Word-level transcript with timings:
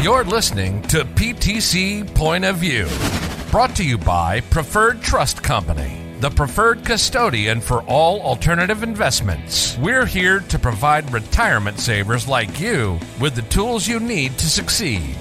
You're 0.00 0.22
listening 0.22 0.82
to 0.82 1.04
PTC 1.04 2.14
Point 2.14 2.44
of 2.44 2.58
View, 2.58 2.86
brought 3.50 3.74
to 3.76 3.84
you 3.84 3.98
by 3.98 4.42
Preferred 4.42 5.02
Trust 5.02 5.42
Company, 5.42 6.00
the 6.20 6.30
preferred 6.30 6.84
custodian 6.84 7.60
for 7.60 7.82
all 7.82 8.20
alternative 8.22 8.82
investments. 8.82 9.78
We're 9.78 10.06
here 10.06 10.40
to 10.40 10.58
provide 10.58 11.12
retirement 11.12 11.78
savers 11.78 12.26
like 12.26 12.60
you 12.60 12.98
with 13.20 13.34
the 13.34 13.42
tools 13.42 13.86
you 13.86 14.00
need 14.00 14.36
to 14.38 14.50
succeed. 14.50 15.16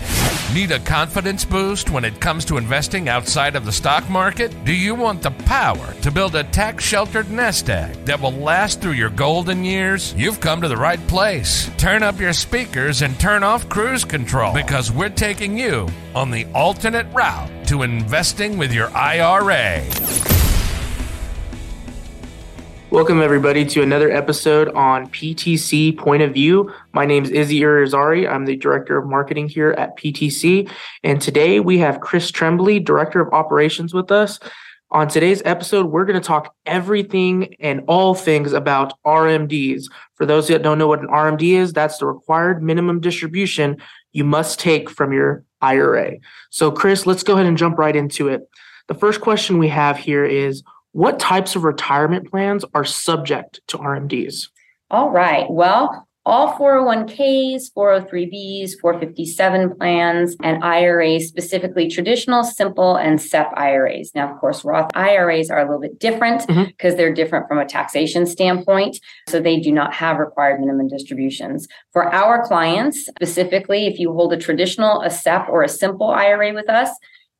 Need 0.53 0.71
a 0.71 0.79
confidence 0.79 1.45
boost 1.45 1.91
when 1.91 2.05
it 2.05 2.19
comes 2.19 2.45
to 2.45 2.57
investing 2.57 3.09
outside 3.09 3.55
of 3.55 3.65
the 3.65 3.71
stock 3.71 4.09
market? 4.09 4.63
Do 4.65 4.73
you 4.73 4.95
want 4.95 5.21
the 5.21 5.31
power 5.31 5.93
to 6.01 6.11
build 6.11 6.35
a 6.35 6.45
tax 6.45 6.83
sheltered 6.83 7.29
nest 7.29 7.69
egg 7.69 7.93
that 8.05 8.19
will 8.19 8.31
last 8.31 8.81
through 8.81 8.93
your 8.93 9.09
golden 9.09 9.63
years? 9.63 10.13
You've 10.15 10.39
come 10.39 10.61
to 10.61 10.67
the 10.67 10.77
right 10.77 11.05
place. 11.07 11.69
Turn 11.77 12.01
up 12.01 12.19
your 12.19 12.33
speakers 12.33 13.01
and 13.03 13.19
turn 13.19 13.43
off 13.43 13.69
cruise 13.69 14.05
control 14.05 14.53
because 14.53 14.91
we're 14.91 15.09
taking 15.09 15.57
you 15.57 15.89
on 16.15 16.31
the 16.31 16.47
alternate 16.55 17.07
route 17.13 17.67
to 17.67 17.83
investing 17.83 18.57
with 18.57 18.73
your 18.73 18.89
IRA. 18.95 19.83
Welcome, 22.97 23.21
everybody, 23.21 23.63
to 23.63 23.83
another 23.83 24.09
episode 24.09 24.69
on 24.69 25.05
PTC 25.11 25.95
Point 25.99 26.23
of 26.23 26.33
View. 26.33 26.73
My 26.93 27.05
name 27.05 27.23
is 27.23 27.29
Izzy 27.29 27.59
Irizarry. 27.59 28.27
I'm 28.27 28.45
the 28.45 28.55
Director 28.55 28.97
of 28.97 29.07
Marketing 29.07 29.47
here 29.47 29.75
at 29.77 29.95
PTC. 29.95 30.67
And 31.03 31.21
today 31.21 31.59
we 31.59 31.77
have 31.77 31.99
Chris 31.99 32.31
Trembly, 32.31 32.83
Director 32.83 33.21
of 33.21 33.31
Operations, 33.35 33.93
with 33.93 34.11
us. 34.11 34.39
On 34.89 35.07
today's 35.07 35.43
episode, 35.45 35.91
we're 35.91 36.05
going 36.05 36.19
to 36.19 36.27
talk 36.27 36.55
everything 36.65 37.53
and 37.59 37.83
all 37.87 38.15
things 38.15 38.51
about 38.51 38.99
RMDs. 39.05 39.83
For 40.15 40.25
those 40.25 40.47
that 40.47 40.63
don't 40.63 40.79
know 40.79 40.87
what 40.87 41.01
an 41.01 41.07
RMD 41.09 41.51
is, 41.51 41.73
that's 41.73 41.99
the 41.99 42.07
required 42.07 42.63
minimum 42.63 42.99
distribution 42.99 43.77
you 44.11 44.23
must 44.23 44.59
take 44.59 44.89
from 44.89 45.13
your 45.13 45.43
IRA. 45.61 46.15
So, 46.49 46.71
Chris, 46.71 47.05
let's 47.05 47.21
go 47.21 47.35
ahead 47.35 47.45
and 47.45 47.59
jump 47.59 47.77
right 47.77 47.95
into 47.95 48.27
it. 48.27 48.49
The 48.87 48.95
first 48.95 49.21
question 49.21 49.59
we 49.59 49.67
have 49.67 49.97
here 49.97 50.25
is 50.25 50.63
what 50.97 51.19
types 51.19 51.55
of 51.55 51.63
retirement 51.63 52.27
plans 52.27 52.65
are 52.73 52.83
subject 52.83 53.59
to 53.67 53.77
RMDs? 53.77 54.49
All 54.89 55.11
right. 55.11 55.45
Well, 55.47 56.07
all 56.25 56.57
401ks, 56.57 57.71
403bs, 57.71 58.79
457 58.81 59.75
plans, 59.77 60.35
and 60.41 60.63
IRAs, 60.63 61.27
specifically 61.27 61.87
traditional, 61.87 62.43
simple, 62.43 62.95
and 62.95 63.21
SEP 63.21 63.53
IRAs. 63.55 64.13
Now, 64.15 64.33
of 64.33 64.39
course, 64.39 64.65
Roth 64.65 64.89
IRAs 64.95 65.51
are 65.51 65.59
a 65.59 65.65
little 65.65 65.79
bit 65.79 65.99
different 65.99 66.47
because 66.47 66.93
mm-hmm. 66.93 66.97
they're 66.97 67.13
different 67.13 67.47
from 67.47 67.59
a 67.59 67.65
taxation 67.65 68.25
standpoint. 68.25 68.99
So 69.29 69.39
they 69.39 69.59
do 69.59 69.71
not 69.71 69.93
have 69.93 70.17
required 70.17 70.59
minimum 70.59 70.87
distributions. 70.87 71.67
For 71.93 72.11
our 72.11 72.43
clients, 72.47 73.05
specifically, 73.05 73.85
if 73.85 73.99
you 73.99 74.13
hold 74.13 74.33
a 74.33 74.37
traditional, 74.37 75.01
a 75.01 75.11
SEP, 75.11 75.47
or 75.47 75.61
a 75.61 75.69
simple 75.69 76.09
IRA 76.09 76.55
with 76.55 76.69
us, 76.71 76.89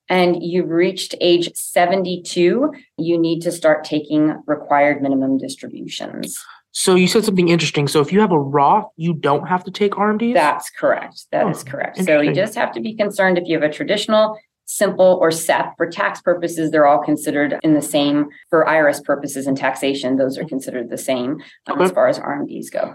and 0.09 0.41
you've 0.41 0.69
reached 0.69 1.15
age 1.21 1.49
72, 1.55 2.71
you 2.97 3.17
need 3.17 3.41
to 3.41 3.51
start 3.51 3.83
taking 3.83 4.41
required 4.45 5.01
minimum 5.01 5.37
distributions. 5.37 6.43
So 6.71 6.95
you 6.95 7.07
said 7.07 7.25
something 7.25 7.49
interesting. 7.49 7.87
So 7.87 8.01
if 8.01 8.13
you 8.13 8.19
have 8.19 8.31
a 8.31 8.39
Roth, 8.39 8.91
you 8.97 9.13
don't 9.13 9.47
have 9.47 9.63
to 9.63 9.71
take 9.71 9.93
RMDs? 9.93 10.35
That's 10.35 10.69
correct. 10.69 11.25
That 11.31 11.45
oh, 11.45 11.49
is 11.49 11.63
correct. 11.63 11.97
So 12.03 12.21
you 12.21 12.33
just 12.33 12.55
have 12.55 12.71
to 12.73 12.79
be 12.79 12.93
concerned 12.93 13.37
if 13.37 13.47
you 13.47 13.59
have 13.59 13.67
a 13.67 13.73
traditional, 13.73 14.37
simple, 14.65 15.17
or 15.19 15.31
SEP. 15.31 15.75
For 15.75 15.89
tax 15.89 16.21
purposes, 16.21 16.69
they're 16.69 16.85
all 16.85 17.03
considered 17.03 17.57
in 17.63 17.73
the 17.73 17.81
same. 17.81 18.27
For 18.51 18.63
IRS 18.65 19.03
purposes 19.03 19.47
and 19.47 19.57
taxation, 19.57 20.17
those 20.17 20.37
are 20.37 20.45
considered 20.45 20.91
the 20.91 20.99
same 20.99 21.41
um, 21.65 21.77
okay. 21.77 21.85
as 21.85 21.91
far 21.91 22.07
as 22.09 22.19
RMDs 22.19 22.71
go. 22.71 22.93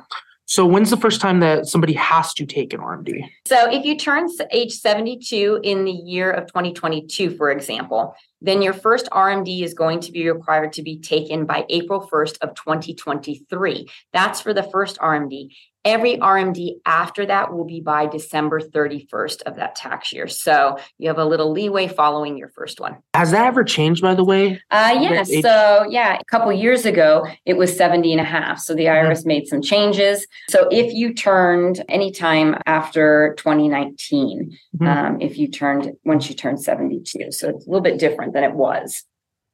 So 0.53 0.67
when's 0.67 0.91
the 0.91 0.99
first 0.99 1.23
time 1.23 1.41
that 1.41 1.67
somebody 1.67 1.95
has 1.95 2.35
to 2.35 2.45
take 2.45 2.75
an 2.75 2.81
RMD? 2.81 3.27
So 3.47 3.71
if 3.71 3.87
you 3.87 3.97
turn 3.97 4.29
age 4.51 4.73
72 4.73 5.61
in 5.63 5.87
the 5.87 5.91
year 5.91 6.31
of 6.31 6.47
2022, 6.47 7.39
for 7.39 7.51
example, 7.51 8.15
then 8.43 8.61
your 8.61 8.73
first 8.73 9.09
RMD 9.11 9.63
is 9.63 9.73
going 9.73 10.01
to 10.01 10.13
be 10.13 10.29
required 10.29 10.73
to 10.75 10.83
be 10.83 10.99
taken 10.99 11.47
by 11.47 11.65
April 11.69 12.09
1st 12.13 12.39
of 12.43 12.55
2023. 12.55 13.89
That's 14.13 14.41
for 14.41 14.53
the 14.53 14.63
first 14.63 14.99
RMD. 14.99 15.51
Every 15.85 16.17
RMD 16.17 16.75
after 16.87 17.27
that 17.27 17.53
will 17.53 17.65
be 17.65 17.81
by 17.81 18.07
December 18.07 18.61
31st 18.61 19.43
of 19.43 19.57
that 19.57 19.75
tax 19.75 20.13
year. 20.13 20.29
So 20.29 20.79
you 20.99 21.09
have 21.09 21.19
a 21.19 21.25
little 21.25 21.51
leeway 21.51 21.89
following 21.89 22.39
your 22.39 22.51
first 22.51 22.79
one. 22.79 22.99
Has 23.15 23.33
that 23.33 23.47
ever 23.47 23.65
changed, 23.65 24.01
by 24.01 24.15
the 24.15 24.25
way? 24.25 24.63
Uh, 24.71 24.97
yes. 25.01 25.29
So, 25.43 25.85
yeah, 25.91 26.19
a 26.21 26.25
couple 26.27 26.53
years 26.53 26.87
ago, 26.87 27.27
it 27.47 27.57
was 27.57 27.77
70 27.77 28.13
and 28.13 28.21
a 28.21 28.25
half. 28.25 28.61
So 28.61 28.77
the 28.77 28.85
IRS 28.85 29.19
mm-hmm. 29.19 29.29
made 29.29 29.49
some 29.49 29.61
changes. 29.61 30.25
So 30.51 30.69
if 30.71 30.95
you 30.95 31.15
turned 31.15 31.83
anytime 31.89 32.57
after 32.67 33.35
2019, 33.39 34.57
mm-hmm. 34.77 34.87
um, 34.87 35.21
if 35.21 35.37
you 35.37 35.49
turned 35.49 35.91
once 36.05 36.29
you 36.29 36.37
turned 36.37 36.63
72, 36.63 37.33
so 37.33 37.49
it's 37.49 37.67
a 37.67 37.69
little 37.69 37.83
bit 37.83 37.99
different 37.99 38.32
than 38.33 38.45
it 38.45 38.55
was. 38.55 39.05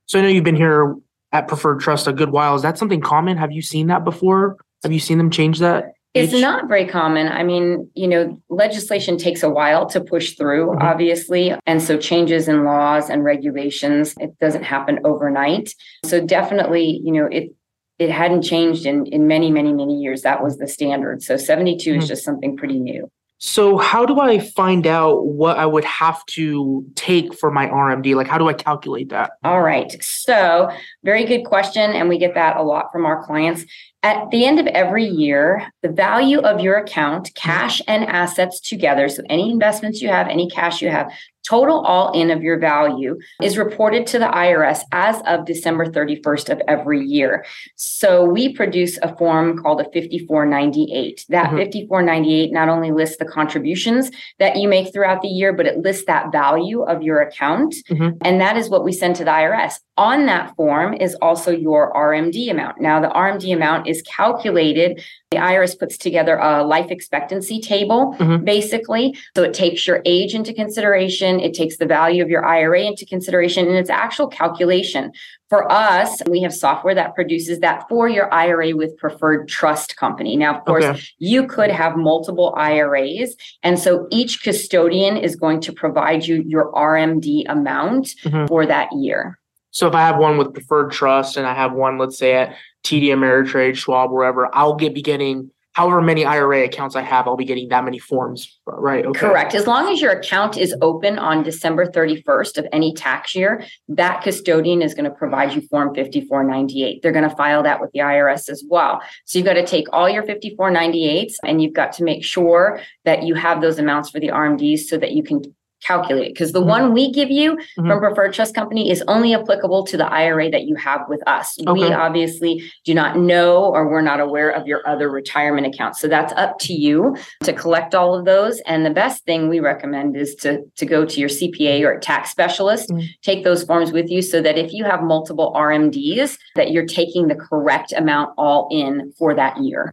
So 0.06 0.18
I 0.18 0.22
know 0.22 0.28
you've 0.28 0.44
been 0.44 0.56
here 0.56 0.96
at 1.32 1.48
Preferred 1.48 1.80
Trust 1.80 2.06
a 2.06 2.12
good 2.12 2.30
while. 2.30 2.54
Is 2.54 2.62
that 2.62 2.78
something 2.78 3.00
common? 3.00 3.36
Have 3.36 3.52
you 3.52 3.62
seen 3.62 3.88
that 3.88 4.04
before? 4.04 4.56
Have 4.82 4.92
you 4.92 5.00
seen 5.00 5.18
them 5.18 5.30
change 5.30 5.58
that? 5.58 5.92
It's 6.14 6.32
not 6.32 6.68
very 6.68 6.86
common. 6.86 7.28
I 7.28 7.44
mean, 7.44 7.90
you 7.94 8.08
know, 8.08 8.40
legislation 8.48 9.18
takes 9.18 9.42
a 9.42 9.50
while 9.50 9.86
to 9.90 10.00
push 10.00 10.34
through, 10.34 10.68
mm-hmm. 10.68 10.82
obviously. 10.82 11.54
And 11.66 11.82
so 11.82 11.98
changes 11.98 12.48
in 12.48 12.64
laws 12.64 13.10
and 13.10 13.22
regulations, 13.22 14.14
it 14.18 14.36
doesn't 14.40 14.64
happen 14.64 15.00
overnight. 15.04 15.74
So 16.04 16.24
definitely, 16.24 17.00
you 17.04 17.12
know, 17.12 17.26
it 17.26 17.54
it 17.98 18.10
hadn't 18.10 18.42
changed 18.42 18.86
in 18.86 19.06
in 19.06 19.26
many, 19.26 19.50
many, 19.50 19.72
many 19.72 20.00
years. 20.00 20.22
That 20.22 20.42
was 20.42 20.58
the 20.58 20.68
standard. 20.68 21.22
So 21.22 21.36
72 21.36 21.90
mm-hmm. 21.90 22.00
is 22.00 22.08
just 22.08 22.24
something 22.24 22.56
pretty 22.56 22.78
new. 22.78 23.10
So 23.38 23.78
how 23.78 24.04
do 24.04 24.18
I 24.18 24.40
find 24.40 24.86
out 24.86 25.26
what 25.26 25.58
I 25.58 25.64
would 25.64 25.84
have 25.84 26.24
to 26.26 26.84
take 26.96 27.32
for 27.32 27.50
my 27.52 27.66
RMD? 27.66 28.16
Like 28.16 28.26
how 28.26 28.36
do 28.36 28.48
I 28.48 28.52
calculate 28.52 29.10
that? 29.10 29.32
All 29.44 29.62
right. 29.62 29.96
So, 30.02 30.70
very 31.04 31.24
good 31.24 31.44
question 31.44 31.92
and 31.92 32.08
we 32.08 32.18
get 32.18 32.34
that 32.34 32.56
a 32.56 32.62
lot 32.62 32.90
from 32.90 33.06
our 33.06 33.24
clients. 33.24 33.64
At 34.02 34.30
the 34.30 34.44
end 34.44 34.60
of 34.60 34.66
every 34.68 35.04
year, 35.04 35.72
the 35.82 35.88
value 35.88 36.40
of 36.40 36.60
your 36.60 36.76
account, 36.76 37.26
mm-hmm. 37.26 37.48
cash 37.48 37.82
and 37.86 38.04
assets 38.04 38.60
together, 38.60 39.08
so 39.08 39.22
any 39.28 39.50
investments 39.50 40.00
you 40.02 40.08
have, 40.08 40.28
any 40.28 40.48
cash 40.48 40.82
you 40.82 40.88
have, 40.88 41.12
total 41.48 41.80
all 41.80 42.12
in 42.12 42.30
of 42.30 42.42
your 42.42 42.58
value 42.58 43.18
is 43.42 43.56
reported 43.56 44.06
to 44.08 44.18
the 44.18 44.26
IRS 44.26 44.80
as 44.92 45.20
of 45.26 45.46
December 45.46 45.86
31st 45.86 46.50
of 46.50 46.62
every 46.68 47.04
year. 47.04 47.44
So 47.76 48.24
we 48.24 48.54
produce 48.54 48.98
a 49.02 49.16
form 49.16 49.62
called 49.62 49.80
a 49.80 49.84
5498. 49.84 51.26
That 51.28 51.46
mm-hmm. 51.46 51.56
5498 51.56 52.52
not 52.52 52.68
only 52.68 52.92
lists 52.92 53.16
the 53.16 53.24
contributions 53.24 54.10
that 54.38 54.56
you 54.56 54.68
make 54.68 54.92
throughout 54.92 55.22
the 55.22 55.28
year, 55.28 55.52
but 55.52 55.66
it 55.66 55.78
lists 55.78 56.04
that 56.06 56.32
value 56.32 56.82
of 56.82 57.02
your 57.02 57.20
account. 57.20 57.74
Mm-hmm. 57.90 58.18
And 58.22 58.40
that 58.40 58.56
is 58.56 58.68
what 58.68 58.84
we 58.84 58.92
send 58.92 59.16
to 59.16 59.24
the 59.24 59.30
IRS. 59.30 59.74
On 59.98 60.26
that 60.26 60.54
form 60.54 60.94
is 60.94 61.16
also 61.16 61.50
your 61.50 61.92
RMD 61.92 62.52
amount. 62.52 62.80
Now, 62.80 63.00
the 63.00 63.08
RMD 63.08 63.52
amount 63.52 63.88
is 63.88 64.00
calculated. 64.02 65.02
The 65.32 65.38
IRS 65.38 65.76
puts 65.76 65.98
together 65.98 66.36
a 66.36 66.62
life 66.62 66.92
expectancy 66.92 67.60
table, 67.60 68.14
mm-hmm. 68.16 68.44
basically. 68.44 69.16
So 69.36 69.42
it 69.42 69.54
takes 69.54 69.88
your 69.88 70.00
age 70.04 70.36
into 70.36 70.54
consideration, 70.54 71.40
it 71.40 71.52
takes 71.52 71.78
the 71.78 71.84
value 71.84 72.22
of 72.22 72.30
your 72.30 72.46
IRA 72.46 72.82
into 72.82 73.04
consideration, 73.06 73.66
and 73.66 73.76
its 73.76 73.90
actual 73.90 74.28
calculation. 74.28 75.10
For 75.48 75.70
us, 75.70 76.22
we 76.28 76.42
have 76.42 76.54
software 76.54 76.94
that 76.94 77.16
produces 77.16 77.58
that 77.58 77.88
for 77.88 78.08
your 78.08 78.32
IRA 78.32 78.76
with 78.76 78.96
preferred 78.98 79.48
trust 79.48 79.96
company. 79.96 80.36
Now, 80.36 80.58
of 80.58 80.64
course, 80.64 80.84
okay. 80.84 81.02
you 81.18 81.48
could 81.48 81.72
have 81.72 81.96
multiple 81.96 82.54
IRAs. 82.56 83.34
And 83.64 83.80
so 83.80 84.06
each 84.12 84.44
custodian 84.44 85.16
is 85.16 85.34
going 85.34 85.60
to 85.62 85.72
provide 85.72 86.24
you 86.24 86.44
your 86.46 86.70
RMD 86.72 87.46
amount 87.48 88.14
mm-hmm. 88.22 88.46
for 88.46 88.64
that 88.64 88.90
year. 88.92 89.40
So 89.78 89.86
if 89.86 89.94
I 89.94 90.00
have 90.00 90.18
one 90.18 90.38
with 90.38 90.52
preferred 90.52 90.90
trust 90.90 91.36
and 91.36 91.46
I 91.46 91.54
have 91.54 91.72
one, 91.72 91.98
let's 91.98 92.18
say 92.18 92.34
at 92.34 92.56
TD 92.84 93.04
Ameritrade, 93.10 93.76
Schwab, 93.76 94.10
wherever, 94.10 94.52
I'll 94.52 94.74
get 94.74 94.92
be 94.92 95.02
getting 95.02 95.52
however 95.74 96.02
many 96.02 96.24
IRA 96.24 96.64
accounts 96.64 96.96
I 96.96 97.02
have, 97.02 97.28
I'll 97.28 97.36
be 97.36 97.44
getting 97.44 97.68
that 97.68 97.84
many 97.84 98.00
forms, 98.00 98.58
right? 98.66 99.06
Okay. 99.06 99.20
Correct. 99.20 99.54
As 99.54 99.68
long 99.68 99.88
as 99.92 100.00
your 100.00 100.10
account 100.10 100.56
is 100.56 100.74
open 100.82 101.20
on 101.20 101.44
December 101.44 101.86
31st 101.86 102.58
of 102.58 102.66
any 102.72 102.92
tax 102.92 103.36
year, 103.36 103.62
that 103.86 104.22
custodian 104.22 104.82
is 104.82 104.94
going 104.94 105.04
to 105.04 105.12
provide 105.12 105.54
you 105.54 105.60
Form 105.68 105.94
5498. 105.94 107.00
They're 107.00 107.12
going 107.12 107.28
to 107.28 107.36
file 107.36 107.62
that 107.62 107.80
with 107.80 107.92
the 107.92 108.00
IRS 108.00 108.48
as 108.48 108.64
well. 108.68 109.00
So 109.26 109.38
you've 109.38 109.46
got 109.46 109.52
to 109.52 109.64
take 109.64 109.86
all 109.92 110.10
your 110.10 110.24
5498s 110.24 111.34
and 111.44 111.62
you've 111.62 111.74
got 111.74 111.92
to 111.92 112.02
make 112.02 112.24
sure 112.24 112.80
that 113.04 113.22
you 113.22 113.36
have 113.36 113.60
those 113.60 113.78
amounts 113.78 114.10
for 114.10 114.18
the 114.18 114.28
RMDs 114.28 114.80
so 114.80 114.98
that 114.98 115.12
you 115.12 115.22
can 115.22 115.42
calculate 115.82 116.34
because 116.34 116.52
the 116.52 116.60
mm-hmm. 116.60 116.68
one 116.68 116.92
we 116.92 117.10
give 117.10 117.30
you 117.30 117.52
mm-hmm. 117.52 117.88
from 117.88 117.98
preferred 117.98 118.32
trust 118.32 118.54
company 118.54 118.90
is 118.90 119.02
only 119.08 119.34
applicable 119.34 119.84
to 119.86 119.96
the 119.96 120.06
IRA 120.06 120.50
that 120.50 120.64
you 120.64 120.74
have 120.76 121.02
with 121.08 121.22
us. 121.26 121.58
Okay. 121.66 121.72
We 121.72 121.92
obviously 121.92 122.70
do 122.84 122.94
not 122.94 123.18
know 123.18 123.64
or 123.64 123.88
we're 123.88 124.00
not 124.00 124.20
aware 124.20 124.50
of 124.50 124.66
your 124.66 124.86
other 124.88 125.10
retirement 125.10 125.66
accounts. 125.66 126.00
So 126.00 126.08
that's 126.08 126.32
up 126.34 126.58
to 126.60 126.72
you 126.72 127.16
to 127.44 127.52
collect 127.52 127.94
all 127.94 128.14
of 128.14 128.24
those. 128.24 128.60
And 128.60 128.84
the 128.84 128.90
best 128.90 129.24
thing 129.24 129.48
we 129.48 129.60
recommend 129.60 130.16
is 130.16 130.34
to, 130.36 130.62
to 130.76 130.86
go 130.86 131.04
to 131.04 131.20
your 131.20 131.28
CPA 131.28 131.84
or 131.84 131.98
tax 131.98 132.30
specialist, 132.30 132.90
mm-hmm. 132.90 133.06
take 133.22 133.44
those 133.44 133.64
forms 133.64 133.92
with 133.92 134.10
you 134.10 134.22
so 134.22 134.40
that 134.42 134.58
if 134.58 134.72
you 134.72 134.84
have 134.84 135.02
multiple 135.02 135.52
RMDs, 135.56 136.38
that 136.54 136.70
you're 136.70 136.86
taking 136.86 137.28
the 137.28 137.34
correct 137.34 137.92
amount 137.92 138.34
all 138.36 138.68
in 138.70 139.12
for 139.18 139.34
that 139.34 139.62
year. 139.62 139.92